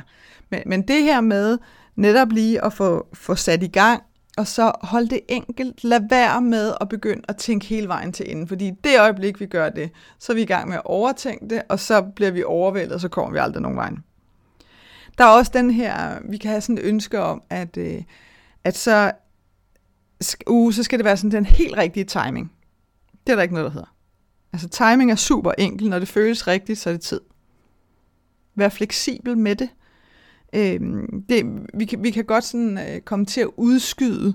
men, 0.49 0.61
men 0.65 0.81
det 0.81 1.03
her 1.03 1.21
med 1.21 1.57
netop 1.95 2.31
lige 2.31 2.65
at 2.65 2.73
få, 2.73 3.07
få 3.13 3.35
sat 3.35 3.63
i 3.63 3.67
gang, 3.67 4.03
og 4.39 4.47
så 4.47 4.71
hold 4.81 5.07
det 5.07 5.19
enkelt. 5.27 5.83
Lad 5.83 6.01
være 6.09 6.41
med 6.41 6.73
at 6.81 6.89
begynde 6.89 7.21
at 7.27 7.37
tænke 7.37 7.65
hele 7.65 7.87
vejen 7.87 8.13
til 8.13 8.31
enden, 8.31 8.47
fordi 8.47 8.71
det 8.83 8.99
øjeblik, 8.99 9.39
vi 9.39 9.45
gør 9.45 9.69
det, 9.69 9.91
så 10.19 10.31
er 10.31 10.35
vi 10.35 10.41
i 10.41 10.45
gang 10.45 10.69
med 10.69 10.75
at 10.75 10.81
overtænke 10.85 11.49
det, 11.49 11.61
og 11.69 11.79
så 11.79 12.01
bliver 12.01 12.31
vi 12.31 12.43
overvældet, 12.43 12.93
og 12.93 13.01
så 13.01 13.07
kommer 13.07 13.31
vi 13.31 13.37
aldrig 13.37 13.61
nogen 13.61 13.77
vej. 13.77 13.91
Der 15.17 15.23
er 15.23 15.29
også 15.29 15.51
den 15.53 15.71
her, 15.71 16.19
vi 16.29 16.37
kan 16.37 16.51
have 16.51 16.61
sådan 16.61 16.77
et 16.77 16.83
ønske 16.83 17.21
om, 17.21 17.41
at, 17.49 17.77
øh, 17.77 18.03
at 18.63 18.77
så, 18.77 19.11
uh, 20.47 20.73
så 20.73 20.83
skal 20.83 20.99
det 20.99 21.05
være 21.05 21.17
sådan 21.17 21.31
den 21.31 21.45
helt 21.45 21.77
rigtige 21.77 22.03
timing. 22.03 22.51
Det 23.27 23.31
er 23.31 23.35
der 23.35 23.43
ikke 23.43 23.53
noget, 23.53 23.65
der 23.65 23.73
hedder. 23.73 23.95
Altså 24.53 24.69
timing 24.69 25.11
er 25.11 25.15
super 25.15 25.51
enkel. 25.57 25.89
Når 25.89 25.99
det 25.99 26.07
føles 26.07 26.47
rigtigt, 26.47 26.79
så 26.79 26.89
er 26.89 26.93
det 26.93 27.01
tid. 27.01 27.21
Vær 28.55 28.69
fleksibel 28.69 29.37
med 29.37 29.55
det. 29.55 29.69
Øh, 30.53 30.79
det, 31.29 31.45
vi, 31.73 31.85
kan, 31.85 32.03
vi 32.03 32.11
kan 32.11 32.25
godt 32.25 32.43
sådan, 32.43 32.77
øh, 32.77 33.01
komme 33.01 33.25
til 33.25 33.41
at 33.41 33.49
udskyde 33.57 34.33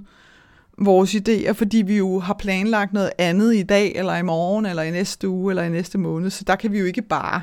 vores 0.79 1.15
idéer, 1.15 1.53
fordi 1.53 1.77
vi 1.77 1.97
jo 1.97 2.19
har 2.19 2.35
planlagt 2.35 2.93
noget 2.93 3.11
andet 3.19 3.55
i 3.55 3.63
dag, 3.63 3.93
eller 3.97 4.17
i 4.17 4.23
morgen, 4.23 4.67
eller 4.67 4.83
i 4.83 4.91
næste 4.91 5.29
uge, 5.29 5.53
eller 5.53 5.63
i 5.63 5.69
næste 5.69 5.99
måned, 5.99 6.31
så 6.31 6.45
der 6.45 6.57
kan 6.57 6.73
vi 6.73 6.79
jo 6.79 6.85
ikke 6.85 7.03
bare. 7.03 7.43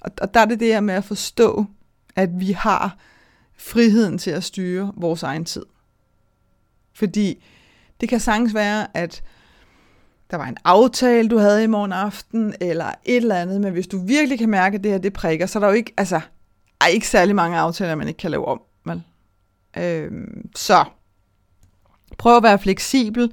Og, 0.00 0.10
og 0.20 0.34
der 0.34 0.40
er 0.40 0.44
det 0.44 0.60
det 0.60 0.68
her 0.68 0.80
med 0.80 0.94
at 0.94 1.04
forstå, 1.04 1.66
at 2.16 2.40
vi 2.40 2.52
har 2.52 2.96
friheden 3.56 4.18
til 4.18 4.30
at 4.30 4.44
styre 4.44 4.92
vores 4.96 5.22
egen 5.22 5.44
tid. 5.44 5.66
Fordi 6.94 7.44
det 8.00 8.08
kan 8.08 8.20
sagtens 8.20 8.54
være, 8.54 8.96
at 8.96 9.22
der 10.30 10.36
var 10.36 10.46
en 10.46 10.56
aftale, 10.64 11.28
du 11.28 11.38
havde 11.38 11.64
i 11.64 11.66
morgen 11.66 11.92
aften, 11.92 12.54
eller 12.60 12.86
et 13.04 13.16
eller 13.16 13.36
andet, 13.36 13.60
men 13.60 13.72
hvis 13.72 13.86
du 13.86 13.98
virkelig 13.98 14.38
kan 14.38 14.48
mærke, 14.48 14.74
at 14.74 14.84
det 14.84 14.90
her 14.92 14.98
det 14.98 15.12
prikker, 15.12 15.46
så 15.46 15.58
er 15.58 15.60
der 15.60 15.68
jo 15.68 15.74
ikke, 15.74 15.92
altså, 15.96 16.20
er 16.80 16.86
ikke 16.86 17.08
særlig 17.08 17.34
mange 17.34 17.58
aftaler, 17.58 17.94
man 17.94 18.08
ikke 18.08 18.18
kan 18.18 18.30
lave 18.30 18.44
om. 18.44 18.60
Vel? 18.84 19.02
Øh, 19.76 20.10
så 20.56 20.84
prøv 22.18 22.36
at 22.36 22.42
være 22.42 22.58
fleksibel, 22.58 23.32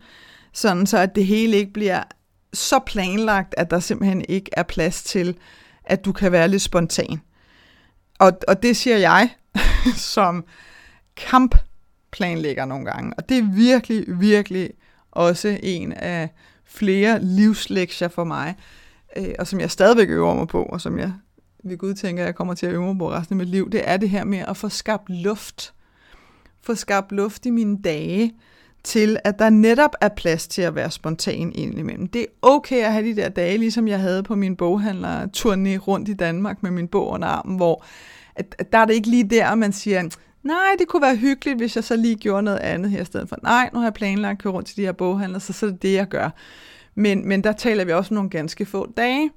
sådan 0.53 0.87
så 0.87 0.97
at 0.97 1.15
det 1.15 1.25
hele 1.25 1.57
ikke 1.57 1.73
bliver 1.73 2.03
så 2.53 2.79
planlagt, 2.79 3.55
at 3.57 3.71
der 3.71 3.79
simpelthen 3.79 4.25
ikke 4.29 4.51
er 4.53 4.63
plads 4.63 5.03
til, 5.03 5.37
at 5.83 6.05
du 6.05 6.11
kan 6.11 6.31
være 6.31 6.47
lidt 6.47 6.61
spontan. 6.61 7.21
Og, 8.19 8.31
og 8.47 8.63
det 8.63 8.77
siger 8.77 8.97
jeg 8.97 9.29
som 10.15 10.45
kampplanlægger 11.15 12.65
nogle 12.65 12.85
gange. 12.85 13.13
Og 13.17 13.29
det 13.29 13.37
er 13.37 13.55
virkelig, 13.55 14.05
virkelig 14.07 14.69
også 15.11 15.59
en 15.63 15.93
af 15.93 16.29
flere 16.65 17.23
livslektier 17.23 18.07
for 18.07 18.23
mig, 18.23 18.55
øh, 19.17 19.33
og 19.39 19.47
som 19.47 19.59
jeg 19.59 19.71
stadigvæk 19.71 20.09
øver 20.09 20.33
mig 20.33 20.47
på, 20.47 20.63
og 20.63 20.81
som 20.81 20.99
jeg 20.99 21.13
ved 21.63 21.77
Gud 21.77 21.93
tænker, 21.93 22.23
jeg 22.23 22.35
kommer 22.35 22.53
til 22.53 22.65
at 22.65 22.73
øve 22.73 22.85
mig 22.85 22.97
på 22.97 23.11
resten 23.11 23.33
af 23.33 23.37
mit 23.37 23.49
liv, 23.49 23.69
det 23.69 23.81
er 23.89 23.97
det 23.97 24.09
her 24.09 24.23
med 24.23 24.39
at 24.39 24.57
få 24.57 24.69
skabt 24.69 25.09
luft. 25.09 25.73
Få 26.61 26.75
skabt 26.75 27.11
luft 27.11 27.45
i 27.45 27.49
mine 27.49 27.77
dage, 27.83 28.33
til 28.83 29.17
at 29.23 29.39
der 29.39 29.49
netop 29.49 29.95
er 30.01 30.09
plads 30.09 30.47
til 30.47 30.61
at 30.61 30.75
være 30.75 30.91
spontan 30.91 31.51
indimellem. 31.55 32.07
Det 32.07 32.21
er 32.21 32.25
okay 32.41 32.83
at 32.83 32.93
have 32.93 33.05
de 33.05 33.15
der 33.15 33.29
dage, 33.29 33.57
ligesom 33.57 33.87
jeg 33.87 33.99
havde 33.99 34.23
på 34.23 34.35
min 34.35 34.55
boghandler 34.55 35.27
turné 35.37 35.77
rundt 35.77 36.09
i 36.09 36.13
Danmark 36.13 36.63
med 36.63 36.71
min 36.71 36.87
bog 36.87 37.09
under 37.09 37.27
armen, 37.27 37.55
hvor 37.55 37.85
at, 38.35 38.55
at 38.59 38.73
der 38.73 38.77
er 38.77 38.85
det 38.85 38.93
ikke 38.93 39.09
lige 39.09 39.29
der, 39.29 39.55
man 39.55 39.73
siger, 39.73 40.09
nej, 40.43 40.75
det 40.79 40.87
kunne 40.87 41.01
være 41.01 41.15
hyggeligt, 41.15 41.57
hvis 41.57 41.75
jeg 41.75 41.83
så 41.83 41.95
lige 41.95 42.15
gjorde 42.15 42.43
noget 42.43 42.59
andet 42.59 42.91
her 42.91 43.01
i 43.01 43.05
stedet 43.05 43.29
for. 43.29 43.37
Nej, 43.43 43.69
nu 43.73 43.79
har 43.79 43.85
jeg 43.85 43.93
planlagt 43.93 44.31
at 44.31 44.43
køre 44.43 44.53
rundt 44.53 44.67
til 44.67 44.77
de 44.77 44.81
her 44.81 44.91
boghandler, 44.91 45.39
så, 45.39 45.53
så 45.53 45.65
er 45.65 45.69
det 45.69 45.81
det, 45.81 45.93
jeg 45.93 46.07
gør. 46.07 46.29
Men, 46.95 47.27
men 47.27 47.43
der 47.43 47.51
taler 47.51 47.85
vi 47.85 47.91
også 47.91 48.11
om 48.11 48.15
nogle 48.15 48.29
ganske 48.29 48.65
få 48.65 48.93
dage. 48.97 49.31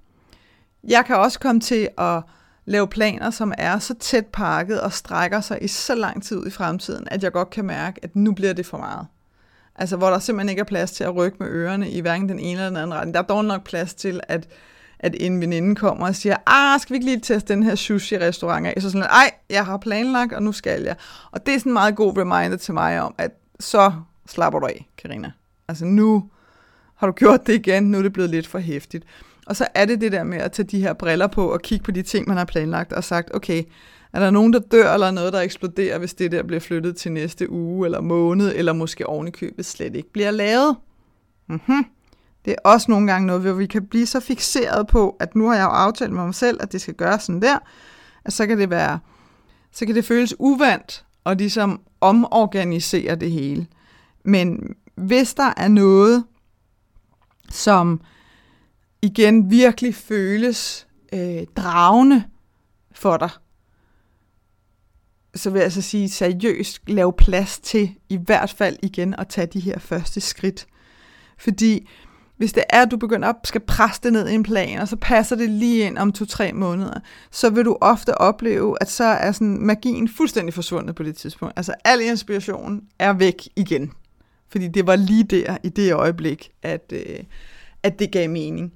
Jeg 0.88 1.04
kan 1.06 1.16
også 1.16 1.40
komme 1.40 1.60
til 1.60 1.88
at 1.98 2.22
lave 2.64 2.88
planer, 2.88 3.30
som 3.30 3.52
er 3.58 3.78
så 3.78 3.94
tæt 3.94 4.26
pakket 4.26 4.80
og 4.80 4.92
strækker 4.92 5.40
sig 5.40 5.58
i 5.62 5.68
så 5.68 5.94
lang 5.94 6.22
tid 6.22 6.36
ud 6.36 6.46
i 6.46 6.50
fremtiden, 6.50 7.08
at 7.10 7.22
jeg 7.22 7.32
godt 7.32 7.50
kan 7.50 7.64
mærke, 7.64 8.00
at 8.02 8.16
nu 8.16 8.32
bliver 8.32 8.52
det 8.52 8.66
for 8.66 8.78
meget. 8.78 9.06
Altså, 9.76 9.96
hvor 9.96 10.10
der 10.10 10.18
simpelthen 10.18 10.48
ikke 10.48 10.60
er 10.60 10.64
plads 10.64 10.92
til 10.92 11.04
at 11.04 11.16
rykke 11.16 11.36
med 11.40 11.48
ørerne 11.48 11.90
i 11.90 12.00
hverken 12.00 12.28
den 12.28 12.38
ene 12.38 12.50
eller 12.50 12.66
den 12.66 12.76
anden 12.76 12.94
retning. 12.94 13.14
Der 13.14 13.22
er 13.22 13.26
dog 13.26 13.44
nok 13.44 13.64
plads 13.64 13.94
til, 13.94 14.20
at, 14.28 14.48
at 14.98 15.14
en 15.20 15.40
veninde 15.40 15.74
kommer 15.74 16.06
og 16.06 16.14
siger, 16.14 16.36
ah, 16.46 16.80
skal 16.80 16.92
vi 16.92 16.96
ikke 16.96 17.06
lige 17.06 17.20
teste 17.20 17.54
den 17.54 17.62
her 17.62 17.74
sushi-restaurant 17.74 18.66
af? 18.66 18.82
Så 18.82 18.90
sådan, 18.90 19.08
ej, 19.10 19.30
jeg 19.50 19.66
har 19.66 19.76
planlagt, 19.76 20.32
og 20.32 20.42
nu 20.42 20.52
skal 20.52 20.82
jeg. 20.82 20.96
Og 21.30 21.46
det 21.46 21.54
er 21.54 21.58
sådan 21.58 21.70
en 21.70 21.74
meget 21.74 21.96
god 21.96 22.18
reminder 22.18 22.56
til 22.56 22.74
mig 22.74 23.00
om, 23.00 23.14
at 23.18 23.30
så 23.60 23.92
slapper 24.28 24.60
du 24.60 24.66
af, 24.66 24.88
Karina. 24.98 25.32
Altså 25.68 25.84
nu 25.84 26.30
har 26.94 27.06
du 27.06 27.12
gjort 27.12 27.46
det 27.46 27.54
igen, 27.54 27.90
nu 27.90 27.98
er 27.98 28.02
det 28.02 28.12
blevet 28.12 28.30
lidt 28.30 28.46
for 28.46 28.58
hæftigt. 28.58 29.04
Og 29.46 29.56
så 29.56 29.66
er 29.74 29.84
det 29.84 30.00
det 30.00 30.12
der 30.12 30.24
med 30.24 30.38
at 30.38 30.52
tage 30.52 30.66
de 30.66 30.80
her 30.80 30.92
briller 30.92 31.26
på 31.26 31.52
og 31.52 31.62
kigge 31.62 31.84
på 31.84 31.90
de 31.90 32.02
ting, 32.02 32.28
man 32.28 32.36
har 32.36 32.44
planlagt, 32.44 32.92
og 32.92 33.04
sagt, 33.04 33.34
okay, 33.34 33.62
er 34.12 34.20
der 34.20 34.30
nogen, 34.30 34.52
der 34.52 34.58
dør, 34.58 34.92
eller 34.92 35.10
noget, 35.10 35.32
der 35.32 35.40
eksploderer, 35.40 35.98
hvis 35.98 36.14
det 36.14 36.32
der 36.32 36.42
bliver 36.42 36.60
flyttet 36.60 36.96
til 36.96 37.12
næste 37.12 37.50
uge, 37.50 37.86
eller 37.86 38.00
måned, 38.00 38.52
eller 38.56 38.72
måske 38.72 39.06
ovenikøbet 39.06 39.66
slet 39.66 39.96
ikke 39.96 40.12
bliver 40.12 40.30
lavet? 40.30 40.76
Mm-hmm. 41.48 41.84
Det 42.44 42.52
er 42.52 42.70
også 42.70 42.90
nogle 42.90 43.12
gange 43.12 43.26
noget, 43.26 43.42
hvor 43.42 43.52
vi 43.52 43.66
kan 43.66 43.86
blive 43.86 44.06
så 44.06 44.20
fixeret 44.20 44.86
på, 44.86 45.16
at 45.20 45.34
nu 45.34 45.48
har 45.48 45.54
jeg 45.54 45.64
jo 45.64 45.68
aftalt 45.68 46.12
med 46.12 46.24
mig 46.24 46.34
selv, 46.34 46.58
at 46.62 46.72
det 46.72 46.80
skal 46.80 46.94
gøres 46.94 47.22
sådan 47.22 47.42
der, 47.42 47.58
at 48.24 48.32
så 48.32 48.46
kan 48.46 48.58
det 48.58 48.70
være, 48.70 48.98
så 49.72 49.86
kan 49.86 49.94
det 49.94 50.04
føles 50.04 50.34
uvandt 50.38 51.04
og 51.24 51.36
ligesom 51.36 51.80
omorganisere 52.00 53.14
det 53.14 53.30
hele. 53.30 53.66
Men 54.24 54.74
hvis 54.94 55.34
der 55.34 55.52
er 55.56 55.68
noget, 55.68 56.24
som 57.50 58.00
igen 59.02 59.50
virkelig 59.50 59.94
føles 59.94 60.86
øh, 61.12 61.46
dragende 61.56 62.24
for 62.92 63.16
dig, 63.16 63.30
så 65.34 65.50
vil 65.50 65.58
jeg 65.58 65.64
altså 65.64 65.82
sige 65.82 66.08
seriøst 66.08 66.80
lave 66.86 67.12
plads 67.12 67.58
til 67.58 67.94
i 68.08 68.16
hvert 68.16 68.50
fald 68.50 68.76
igen 68.82 69.14
at 69.18 69.28
tage 69.28 69.46
de 69.46 69.60
her 69.60 69.78
første 69.78 70.20
skridt. 70.20 70.66
Fordi 71.38 71.88
hvis 72.36 72.52
det 72.52 72.64
er, 72.70 72.82
at 72.82 72.90
du 72.90 72.96
begynder 72.96 73.28
at 73.28 73.36
skal 73.44 73.60
presse 73.60 74.00
det 74.02 74.12
ned 74.12 74.28
i 74.28 74.34
en 74.34 74.42
plan, 74.42 74.78
og 74.78 74.88
så 74.88 74.96
passer 74.96 75.36
det 75.36 75.50
lige 75.50 75.86
ind 75.86 75.98
om 75.98 76.12
to-tre 76.12 76.52
måneder, 76.52 77.00
så 77.30 77.50
vil 77.50 77.64
du 77.64 77.78
ofte 77.80 78.18
opleve, 78.18 78.76
at 78.80 78.90
så 78.90 79.04
er 79.04 79.32
sådan 79.32 79.58
magien 79.58 80.08
fuldstændig 80.08 80.54
forsvundet 80.54 80.94
på 80.94 81.02
det 81.02 81.16
tidspunkt. 81.16 81.54
Altså 81.56 81.74
al 81.84 82.00
inspiration 82.00 82.82
er 82.98 83.12
væk 83.12 83.48
igen. 83.56 83.92
Fordi 84.48 84.68
det 84.68 84.86
var 84.86 84.96
lige 84.96 85.24
der, 85.24 85.56
i 85.62 85.68
det 85.68 85.94
øjeblik, 85.94 86.50
at, 86.62 86.92
øh, 86.92 87.18
at 87.82 87.98
det 87.98 88.12
gav 88.12 88.30
mening. 88.30 88.72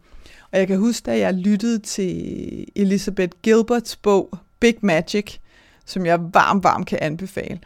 Og 0.52 0.58
jeg 0.58 0.66
kan 0.66 0.78
huske, 0.78 1.06
da 1.06 1.18
jeg 1.18 1.34
lyttede 1.34 1.78
til 1.78 2.66
Elizabeth 2.76 3.32
Gilberts 3.42 3.96
bog 3.96 4.38
Big 4.60 4.74
Magic, 4.80 5.36
som 5.84 6.06
jeg 6.06 6.20
varmt, 6.34 6.64
varmt 6.64 6.86
kan 6.86 6.98
anbefale. 7.02 7.60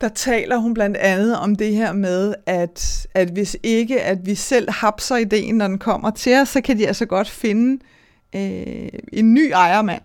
Der 0.00 0.08
taler 0.08 0.56
hun 0.56 0.74
blandt 0.74 0.96
andet 0.96 1.38
om 1.38 1.56
det 1.56 1.74
her 1.74 1.92
med, 1.92 2.34
at, 2.46 3.06
at 3.14 3.30
hvis 3.30 3.56
ikke 3.62 4.02
at 4.02 4.26
vi 4.26 4.34
selv 4.34 4.70
hapser 4.70 5.16
ideen, 5.16 5.54
når 5.54 5.68
den 5.68 5.78
kommer 5.78 6.10
til 6.10 6.36
os, 6.36 6.48
så 6.48 6.60
kan 6.60 6.78
de 6.78 6.86
altså 6.86 7.06
godt 7.06 7.30
finde 7.30 7.82
øh, 8.34 8.88
en 9.12 9.34
ny 9.34 9.50
ejermand. 9.50 10.02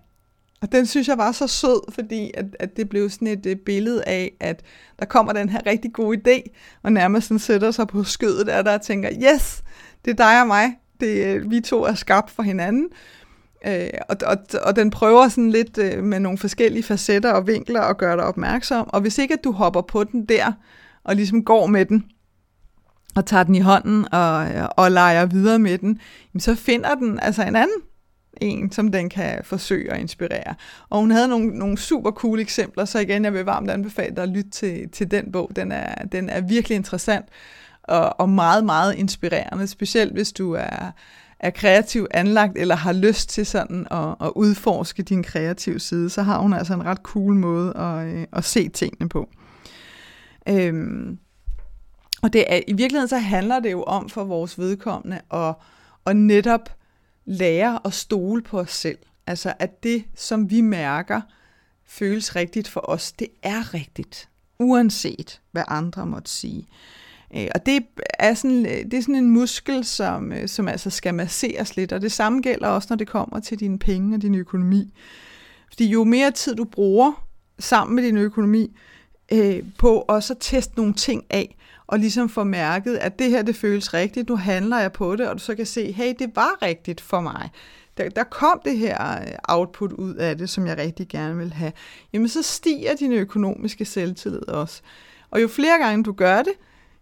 Og 0.61 0.71
den 0.71 0.85
synes 0.85 1.07
jeg 1.07 1.17
var 1.17 1.31
så 1.31 1.47
sød, 1.47 1.91
fordi 1.93 2.31
at, 2.33 2.45
at 2.59 2.77
det 2.77 2.89
blev 2.89 3.09
sådan 3.09 3.27
et, 3.27 3.45
et 3.45 3.59
billede 3.61 4.03
af, 4.03 4.31
at 4.39 4.61
der 4.99 5.05
kommer 5.05 5.33
den 5.33 5.49
her 5.49 5.65
rigtig 5.65 5.93
gode 5.93 6.17
idé, 6.27 6.51
og 6.83 6.91
nærmest 6.91 7.27
sådan 7.27 7.39
sætter 7.39 7.71
sig 7.71 7.87
på 7.87 8.03
skødet 8.03 8.47
der, 8.47 8.61
der 8.61 8.77
tænker, 8.77 9.09
yes, 9.11 9.63
det 10.05 10.11
er 10.11 10.15
dig 10.15 10.41
og 10.41 10.47
mig, 10.47 10.75
det, 11.01 11.25
øh, 11.25 11.51
vi 11.51 11.59
to 11.59 11.83
er 11.83 11.93
skabt 11.93 12.31
for 12.31 12.43
hinanden. 12.43 12.87
Øh, 13.67 13.89
og, 14.09 14.17
og, 14.25 14.37
og 14.63 14.75
den 14.75 14.89
prøver 14.89 15.27
sådan 15.27 15.51
lidt 15.51 15.77
øh, 15.77 16.03
med 16.03 16.19
nogle 16.19 16.37
forskellige 16.37 16.83
facetter 16.83 17.31
og 17.31 17.47
vinkler 17.47 17.81
og 17.81 17.97
gøre 17.97 18.17
dig 18.17 18.23
opmærksom. 18.23 18.89
Og 18.89 19.01
hvis 19.01 19.17
ikke 19.17 19.33
at 19.33 19.43
du 19.43 19.51
hopper 19.51 19.81
på 19.81 20.03
den 20.03 20.25
der, 20.25 20.51
og 21.03 21.15
ligesom 21.15 21.45
går 21.45 21.65
med 21.65 21.85
den, 21.85 22.03
og 23.15 23.25
tager 23.25 23.43
den 23.43 23.55
i 23.55 23.59
hånden 23.59 24.13
og, 24.13 24.47
øh, 24.47 24.67
og 24.77 24.91
leger 24.91 25.25
videre 25.25 25.59
med 25.59 25.77
den, 25.77 25.99
så 26.39 26.55
finder 26.55 26.95
den 26.95 27.19
altså 27.19 27.43
en 27.43 27.55
anden 27.55 27.81
en, 28.41 28.71
som 28.71 28.91
den 28.91 29.09
kan 29.09 29.39
forsøge 29.43 29.91
at 29.91 29.99
inspirere. 29.99 30.55
Og 30.89 30.99
hun 30.99 31.11
havde 31.11 31.27
nogle, 31.27 31.47
nogle 31.47 31.77
super 31.77 32.11
cool 32.11 32.39
eksempler, 32.39 32.85
så 32.85 32.99
igen, 32.99 33.25
jeg 33.25 33.33
vil 33.33 33.45
varmt 33.45 33.69
anbefale 33.69 34.15
dig 34.15 34.23
at 34.23 34.29
lytte 34.29 34.49
til, 34.49 34.89
til 34.89 35.11
den 35.11 35.31
bog. 35.31 35.51
Den 35.55 35.71
er, 35.71 36.05
den 36.05 36.29
er 36.29 36.41
virkelig 36.41 36.75
interessant 36.75 37.25
og, 37.83 38.19
og 38.19 38.29
meget, 38.29 38.65
meget 38.65 38.95
inspirerende, 38.95 39.67
specielt 39.67 40.13
hvis 40.13 40.31
du 40.31 40.53
er, 40.53 40.91
er 41.39 41.49
kreativ 41.49 42.07
anlagt, 42.11 42.57
eller 42.57 42.75
har 42.75 42.93
lyst 42.93 43.29
til 43.29 43.45
sådan 43.45 43.87
at, 43.91 44.15
at 44.21 44.31
udforske 44.35 45.03
din 45.03 45.23
kreative 45.23 45.79
side, 45.79 46.09
så 46.09 46.21
har 46.21 46.39
hun 46.39 46.53
altså 46.53 46.73
en 46.73 46.85
ret 46.85 46.97
cool 47.03 47.35
måde 47.35 47.77
at, 47.77 48.07
øh, 48.07 48.27
at 48.33 48.45
se 48.45 48.69
tingene 48.69 49.09
på. 49.09 49.29
Øhm, 50.49 51.19
og 52.21 52.33
det 52.33 52.45
er, 52.53 52.59
i 52.67 52.73
virkeligheden 52.73 53.07
så 53.07 53.17
handler 53.17 53.59
det 53.59 53.71
jo 53.71 53.83
om 53.83 54.09
for 54.09 54.23
vores 54.23 54.59
vedkommende 54.59 55.21
at, 55.33 55.55
at 56.05 56.15
netop 56.15 56.69
lære 57.25 57.79
at 57.85 57.93
stole 57.93 58.41
på 58.41 58.59
os 58.59 58.71
selv. 58.71 58.97
Altså 59.27 59.53
at 59.59 59.83
det, 59.83 60.05
som 60.15 60.49
vi 60.49 60.61
mærker, 60.61 61.21
føles 61.85 62.35
rigtigt 62.35 62.67
for 62.67 62.89
os, 62.89 63.11
det 63.11 63.27
er 63.43 63.73
rigtigt, 63.73 64.29
uanset 64.59 65.41
hvad 65.51 65.63
andre 65.67 66.05
måtte 66.05 66.31
sige. 66.31 66.67
Øh, 67.35 67.47
og 67.55 67.65
det 67.65 67.85
er, 68.19 68.33
sådan, 68.33 68.65
øh, 68.65 68.71
det 68.71 68.93
er 68.93 69.01
sådan 69.01 69.15
en 69.15 69.29
muskel, 69.29 69.85
som, 69.85 70.31
øh, 70.31 70.47
som 70.47 70.67
altså 70.67 70.89
skal 70.89 71.13
masseres 71.13 71.75
lidt, 71.75 71.91
og 71.91 72.01
det 72.01 72.11
samme 72.11 72.41
gælder 72.41 72.67
også, 72.67 72.87
når 72.89 72.97
det 72.97 73.07
kommer 73.07 73.39
til 73.39 73.59
dine 73.59 73.79
penge 73.79 74.15
og 74.15 74.21
din 74.21 74.35
økonomi. 74.35 74.93
Fordi 75.69 75.87
jo 75.87 76.03
mere 76.03 76.31
tid 76.31 76.55
du 76.55 76.63
bruger 76.63 77.27
sammen 77.59 77.95
med 77.95 78.03
din 78.03 78.17
økonomi 78.17 78.77
øh, 79.31 79.63
på 79.77 80.05
også 80.07 80.33
at 80.33 80.37
teste 80.39 80.73
nogle 80.77 80.93
ting 80.93 81.23
af, 81.29 81.55
og 81.87 81.99
ligesom 81.99 82.29
få 82.29 82.43
mærket, 82.43 82.95
at 82.95 83.19
det 83.19 83.29
her 83.29 83.41
det 83.41 83.55
føles 83.55 83.93
rigtigt, 83.93 84.29
nu 84.29 84.35
handler 84.35 84.79
jeg 84.79 84.91
på 84.91 85.15
det, 85.15 85.27
og 85.27 85.35
du 85.35 85.39
så 85.39 85.55
kan 85.55 85.65
se, 85.65 85.91
hey, 85.91 86.13
det 86.19 86.31
var 86.35 86.57
rigtigt 86.61 87.01
for 87.01 87.21
mig. 87.21 87.49
Der, 87.97 88.09
der 88.09 88.23
kom 88.23 88.61
det 88.65 88.77
her 88.77 89.21
øh, 89.21 89.27
output 89.43 89.91
ud 89.91 90.15
af 90.15 90.37
det, 90.37 90.49
som 90.49 90.67
jeg 90.67 90.77
rigtig 90.77 91.07
gerne 91.07 91.37
vil 91.37 91.53
have. 91.53 91.71
Jamen 92.13 92.27
så 92.27 92.41
stiger 92.41 92.95
din 92.95 93.13
økonomiske 93.13 93.85
selvtillid 93.85 94.49
også. 94.49 94.81
Og 95.31 95.41
jo 95.41 95.47
flere 95.47 95.77
gange 95.77 96.03
du 96.03 96.11
gør 96.11 96.41
det, 96.41 96.53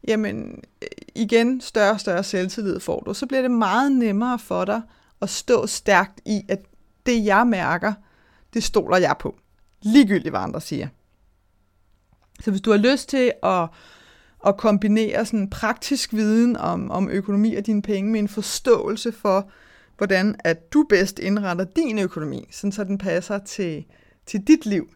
jamen 0.07 0.63
igen 1.15 1.61
større 1.61 1.91
og 1.91 1.99
større 1.99 2.23
selvtillid 2.23 2.79
får 2.79 2.99
du. 2.99 3.13
Så 3.13 3.25
bliver 3.25 3.41
det 3.41 3.51
meget 3.51 3.91
nemmere 3.91 4.39
for 4.39 4.65
dig 4.65 4.81
at 5.21 5.29
stå 5.29 5.67
stærkt 5.67 6.21
i, 6.25 6.41
at 6.49 6.59
det 7.05 7.25
jeg 7.25 7.47
mærker, 7.47 7.93
det 8.53 8.63
stoler 8.63 8.97
jeg 8.97 9.15
på. 9.19 9.35
Ligegyldigt 9.81 10.31
hvad 10.31 10.39
andre 10.39 10.61
siger. 10.61 10.87
Så 12.39 12.51
hvis 12.51 12.61
du 12.61 12.71
har 12.71 12.77
lyst 12.77 13.09
til 13.09 13.31
at, 13.43 13.67
at 14.45 14.57
kombinere 14.57 15.25
sådan 15.25 15.49
praktisk 15.49 16.13
viden 16.13 16.57
om, 16.57 16.91
om 16.91 17.09
økonomi 17.09 17.55
og 17.55 17.65
dine 17.65 17.81
penge 17.81 18.11
med 18.11 18.19
en 18.19 18.27
forståelse 18.27 19.11
for, 19.11 19.49
hvordan 19.97 20.35
at 20.39 20.73
du 20.73 20.85
bedst 20.89 21.19
indretter 21.19 21.65
din 21.75 21.99
økonomi, 21.99 22.47
sådan 22.51 22.71
så 22.71 22.83
den 22.83 22.97
passer 22.97 23.37
til, 23.37 23.85
til 24.25 24.41
dit 24.47 24.65
liv, 24.65 24.89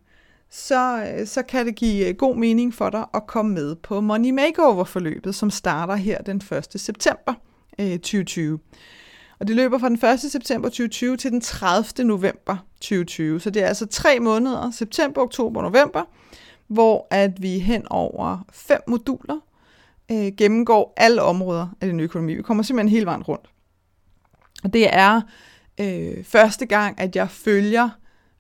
så, 0.54 1.06
øh, 1.06 1.28
så 1.28 1.44
kan 1.44 1.66
det 1.66 1.76
give 1.76 2.08
øh, 2.08 2.16
god 2.16 2.36
mening 2.36 2.74
for 2.74 2.90
dig 2.90 3.06
at 3.14 3.28
komme 3.28 3.54
med 3.54 3.76
på 3.76 4.02
Money 4.02 4.30
Makeover-forløbet, 4.30 5.36
som 5.36 5.50
starter 5.50 5.96
her 5.96 6.22
den 6.22 6.38
1. 6.38 6.68
september 6.82 7.34
øh, 7.80 7.92
2020. 7.92 8.60
Og 9.40 9.48
det 9.48 9.56
løber 9.56 9.78
fra 9.78 9.90
den 9.90 10.14
1. 10.14 10.20
september 10.20 10.70
2020 10.70 11.18
til 11.18 11.32
den 11.32 11.42
30. 11.42 12.08
november 12.08 12.58
2020. 12.82 13.40
Så 13.40 13.50
det 13.50 13.64
er 13.64 13.68
altså 13.68 13.86
tre 13.86 14.20
måneder, 14.20 14.72
september, 14.72 15.22
oktober 15.22 15.62
og 15.62 15.72
november, 15.72 16.04
hvor 16.68 17.08
at 17.12 17.42
vi 17.42 17.60
hen 17.60 17.88
over 17.90 18.46
fem 18.52 18.80
moduler 18.88 19.40
øh, 20.12 20.32
gennemgår 20.38 20.94
alle 20.98 21.22
områder 21.22 21.68
af 21.82 21.88
den 21.88 22.00
økonomi. 22.00 22.36
Vi 22.36 22.42
kommer 22.42 22.64
simpelthen 22.64 22.90
hele 22.90 23.06
vejen 23.06 23.24
rundt. 23.24 23.46
Og 24.64 24.74
det 24.74 24.94
er 24.94 25.22
øh, 25.80 26.24
første 26.24 26.66
gang, 26.66 27.02
at 27.02 27.16
jeg 27.16 27.30
følger 27.30 27.90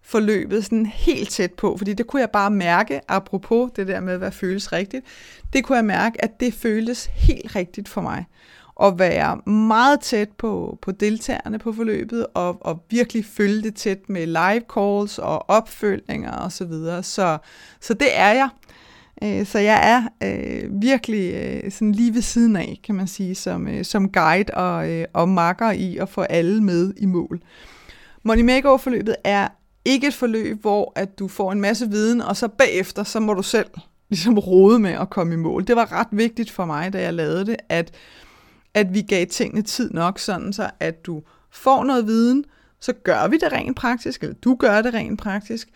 forløbet 0.03 0.63
sådan 0.63 0.85
helt 0.85 1.29
tæt 1.29 1.53
på, 1.53 1.77
fordi 1.77 1.93
det 1.93 2.07
kunne 2.07 2.19
jeg 2.19 2.29
bare 2.29 2.51
mærke, 2.51 3.01
apropos 3.07 3.71
det 3.75 3.87
der 3.87 3.99
med, 3.99 4.17
hvad 4.17 4.31
føles 4.31 4.73
rigtigt, 4.73 5.05
det 5.53 5.63
kunne 5.63 5.75
jeg 5.75 5.85
mærke, 5.85 6.23
at 6.23 6.39
det 6.39 6.53
føltes 6.53 7.05
helt 7.05 7.55
rigtigt 7.55 7.89
for 7.89 8.01
mig 8.01 8.25
at 8.81 8.99
være 8.99 9.51
meget 9.51 9.99
tæt 9.99 10.29
på, 10.37 10.77
på 10.81 10.91
deltagerne 10.91 11.59
på 11.59 11.73
forløbet, 11.73 12.27
og, 12.33 12.65
og 12.65 12.83
virkelig 12.89 13.25
følge 13.25 13.61
det 13.61 13.75
tæt 13.75 14.09
med 14.09 14.25
live 14.27 14.63
calls 14.75 15.19
og 15.19 15.49
opfølgninger 15.49 16.31
osv. 16.31 16.51
Så, 16.51 16.65
videre. 16.65 17.03
så, 17.03 17.37
så 17.81 17.93
det 17.93 18.07
er 18.13 18.31
jeg. 18.31 18.49
Øh, 19.23 19.45
så 19.45 19.59
jeg 19.59 19.81
er 19.83 20.03
øh, 20.23 20.81
virkelig 20.81 21.33
øh, 21.33 21.71
sådan 21.71 21.91
lige 21.91 22.13
ved 22.13 22.21
siden 22.21 22.55
af, 22.55 22.79
kan 22.83 22.95
man 22.95 23.07
sige, 23.07 23.35
som, 23.35 23.67
øh, 23.67 23.85
som 23.85 24.11
guide 24.11 24.53
og, 24.53 24.89
øh, 24.89 25.05
og 25.13 25.29
makker 25.29 25.71
i 25.71 25.97
at 25.97 26.09
få 26.09 26.21
alle 26.21 26.63
med 26.63 26.93
i 26.97 27.05
mål. 27.05 27.41
Money 28.23 28.41
Makeover-forløbet 28.41 29.15
er 29.23 29.47
ikke 29.85 30.07
et 30.07 30.13
forløb, 30.13 30.61
hvor 30.61 30.93
at 30.95 31.19
du 31.19 31.27
får 31.27 31.51
en 31.51 31.61
masse 31.61 31.89
viden, 31.89 32.21
og 32.21 32.37
så 32.37 32.47
bagefter, 32.47 33.03
så 33.03 33.19
må 33.19 33.33
du 33.33 33.43
selv 33.43 33.69
ligesom 34.09 34.39
rode 34.39 34.79
med 34.79 34.91
at 34.91 35.09
komme 35.09 35.33
i 35.33 35.37
mål. 35.37 35.67
Det 35.67 35.75
var 35.75 35.91
ret 35.91 36.07
vigtigt 36.11 36.51
for 36.51 36.65
mig, 36.65 36.93
da 36.93 37.01
jeg 37.01 37.13
lavede 37.13 37.45
det, 37.45 37.55
at 37.69 37.93
at 38.73 38.93
vi 38.93 39.01
gav 39.01 39.25
tingene 39.25 39.61
tid 39.61 39.91
nok, 39.91 40.19
sådan 40.19 40.53
så 40.53 40.69
at 40.79 41.05
du 41.05 41.21
får 41.51 41.83
noget 41.83 42.07
viden, 42.07 42.45
så 42.79 42.93
gør 42.93 43.27
vi 43.27 43.37
det 43.37 43.51
rent 43.51 43.77
praktisk, 43.77 44.23
eller 44.23 44.35
du 44.35 44.55
gør 44.55 44.81
det 44.81 44.93
rent 44.93 45.19
praktisk, 45.19 45.69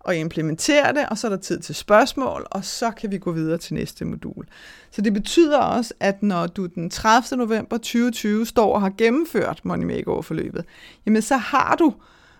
og 0.00 0.16
implementerer 0.16 0.92
det, 0.92 1.08
og 1.08 1.18
så 1.18 1.26
er 1.26 1.28
der 1.28 1.36
tid 1.36 1.60
til 1.60 1.74
spørgsmål, 1.74 2.46
og 2.50 2.64
så 2.64 2.90
kan 2.90 3.10
vi 3.10 3.18
gå 3.18 3.32
videre 3.32 3.58
til 3.58 3.74
næste 3.74 4.04
modul. 4.04 4.46
Så 4.90 5.02
det 5.02 5.12
betyder 5.12 5.58
også, 5.58 5.94
at 6.00 6.22
når 6.22 6.46
du 6.46 6.66
den 6.66 6.90
30. 6.90 7.38
november 7.38 7.76
2020 7.76 8.46
står 8.46 8.74
og 8.74 8.80
har 8.80 8.92
gennemført 8.98 9.60
Money 9.64 9.84
Makeover-forløbet, 9.84 10.64
jamen 11.06 11.22
så 11.22 11.36
har 11.36 11.76
du 11.76 11.94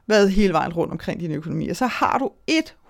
været 0.07 0.33
hele 0.33 0.53
vejen 0.53 0.73
rundt 0.73 0.93
omkring 0.93 1.21
din 1.21 1.31
økonomi, 1.31 1.69
og 1.69 1.77
så 1.77 1.87
har 1.87 2.19
du 2.19 2.31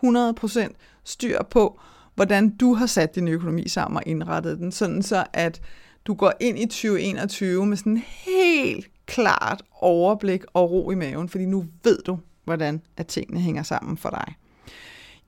100% 0.04 0.74
styr 1.04 1.38
på, 1.50 1.80
hvordan 2.14 2.50
du 2.50 2.74
har 2.74 2.86
sat 2.86 3.14
din 3.14 3.28
økonomi 3.28 3.68
sammen 3.68 3.96
og 3.96 4.02
indrettet 4.06 4.58
den, 4.58 4.72
sådan 4.72 5.02
så 5.02 5.24
at 5.32 5.60
du 6.06 6.14
går 6.14 6.32
ind 6.40 6.58
i 6.58 6.66
2021 6.66 7.66
med 7.66 7.76
sådan 7.76 8.02
helt 8.06 8.90
klart 9.06 9.62
overblik 9.80 10.42
og 10.52 10.70
ro 10.70 10.90
i 10.90 10.94
maven, 10.94 11.28
fordi 11.28 11.44
nu 11.44 11.64
ved 11.84 11.98
du, 12.06 12.18
hvordan 12.44 12.82
at 12.96 13.06
tingene 13.06 13.40
hænger 13.40 13.62
sammen 13.62 13.96
for 13.96 14.10
dig. 14.10 14.34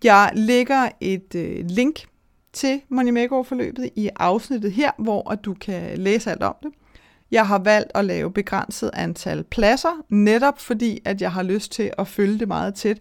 Jeg 0.05 0.33
lægger 0.35 0.89
et 1.01 1.35
øh, 1.35 1.65
link 1.65 2.07
til 2.53 2.81
Money 2.89 3.11
Makeover-forløbet 3.11 3.91
i 3.97 4.11
afsnittet 4.17 4.73
her, 4.73 4.91
hvor 4.99 5.31
at 5.31 5.45
du 5.45 5.55
kan 5.55 5.99
læse 5.99 6.31
alt 6.31 6.43
om 6.43 6.55
det. 6.63 6.71
Jeg 7.31 7.47
har 7.47 7.59
valgt 7.59 7.91
at 7.95 8.05
lave 8.05 8.33
begrænset 8.33 8.91
antal 8.95 9.45
pladser, 9.45 10.05
netop 10.09 10.61
fordi, 10.61 11.01
at 11.05 11.21
jeg 11.21 11.33
har 11.33 11.43
lyst 11.43 11.73
til 11.73 11.91
at 11.99 12.09
følge 12.09 12.39
det 12.39 12.49
meget 12.49 12.75
tæt. 12.75 12.99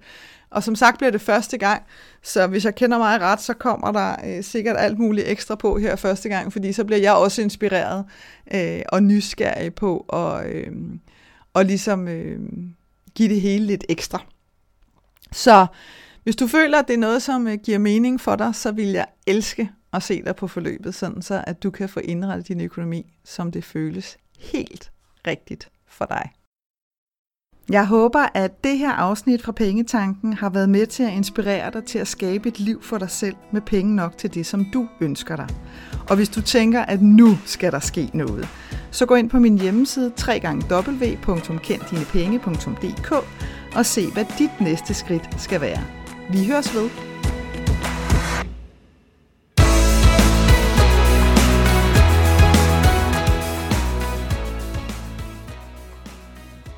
Og 0.49 0.63
som 0.63 0.75
sagt 0.75 0.97
bliver 0.97 1.11
det 1.11 1.21
første 1.21 1.57
gang, 1.57 1.83
så 2.23 2.47
hvis 2.47 2.65
jeg 2.65 2.75
kender 2.75 2.97
mig 2.97 3.21
ret, 3.21 3.41
så 3.41 3.53
kommer 3.53 3.91
der 3.91 4.15
øh, 4.25 4.43
sikkert 4.43 4.75
alt 4.79 4.99
muligt 4.99 5.27
ekstra 5.27 5.55
på 5.55 5.77
her 5.77 5.95
første 5.95 6.29
gang, 6.29 6.53
fordi 6.53 6.73
så 6.73 6.83
bliver 6.83 6.99
jeg 6.99 7.13
også 7.13 7.41
inspireret 7.41 8.05
øh, 8.53 8.81
og 8.89 9.03
nysgerrig 9.03 9.75
på 9.75 9.97
at 9.97 10.49
øh, 10.49 10.71
og 11.53 11.65
ligesom 11.65 12.07
øh, 12.07 12.39
give 13.15 13.29
det 13.29 13.41
hele 13.41 13.65
lidt 13.65 13.85
ekstra. 13.89 14.23
Så 15.31 15.67
hvis 16.23 16.35
du 16.35 16.47
føler, 16.47 16.79
at 16.79 16.87
det 16.87 16.93
er 16.93 16.97
noget, 16.97 17.21
som 17.21 17.47
øh, 17.47 17.57
giver 17.63 17.77
mening 17.77 18.21
for 18.21 18.35
dig, 18.35 18.55
så 18.55 18.71
vil 18.71 18.87
jeg 18.87 19.05
elske 19.27 19.71
og 19.95 20.03
se 20.03 20.23
dig 20.23 20.35
på 20.35 20.47
forløbet, 20.47 20.95
sådan 20.95 21.21
så 21.21 21.43
at 21.47 21.63
du 21.63 21.71
kan 21.71 21.89
få 21.89 21.99
indrettet 21.99 22.47
din 22.47 22.61
økonomi, 22.61 23.13
som 23.23 23.51
det 23.51 23.63
føles 23.63 24.17
helt 24.39 24.91
rigtigt 25.27 25.69
for 25.87 26.05
dig. 26.05 26.31
Jeg 27.69 27.87
håber, 27.87 28.27
at 28.33 28.63
det 28.63 28.77
her 28.77 28.91
afsnit 28.91 29.41
fra 29.41 29.51
Pengetanken 29.51 30.33
har 30.33 30.49
været 30.49 30.69
med 30.69 30.87
til 30.87 31.03
at 31.03 31.13
inspirere 31.13 31.71
dig 31.71 31.83
til 31.83 31.99
at 31.99 32.07
skabe 32.07 32.49
et 32.49 32.59
liv 32.59 32.83
for 32.83 32.97
dig 32.97 33.09
selv 33.09 33.35
med 33.51 33.61
penge 33.61 33.95
nok 33.95 34.17
til 34.17 34.33
det, 34.33 34.45
som 34.45 34.65
du 34.73 34.87
ønsker 35.01 35.35
dig. 35.35 35.49
Og 36.09 36.15
hvis 36.15 36.29
du 36.29 36.41
tænker, 36.41 36.81
at 36.81 37.01
nu 37.01 37.37
skal 37.45 37.71
der 37.71 37.79
ske 37.79 38.09
noget, 38.13 38.47
så 38.91 39.05
gå 39.05 39.15
ind 39.15 39.29
på 39.29 39.39
min 39.39 39.59
hjemmeside 39.59 40.13
www.kenddinepenge.dk 40.27 43.11
og 43.75 43.85
se, 43.85 44.11
hvad 44.11 44.25
dit 44.39 44.61
næste 44.61 44.93
skridt 44.93 45.41
skal 45.41 45.61
være. 45.61 45.83
Vi 46.31 46.45
høres 46.45 46.75
ved. 46.75 47.14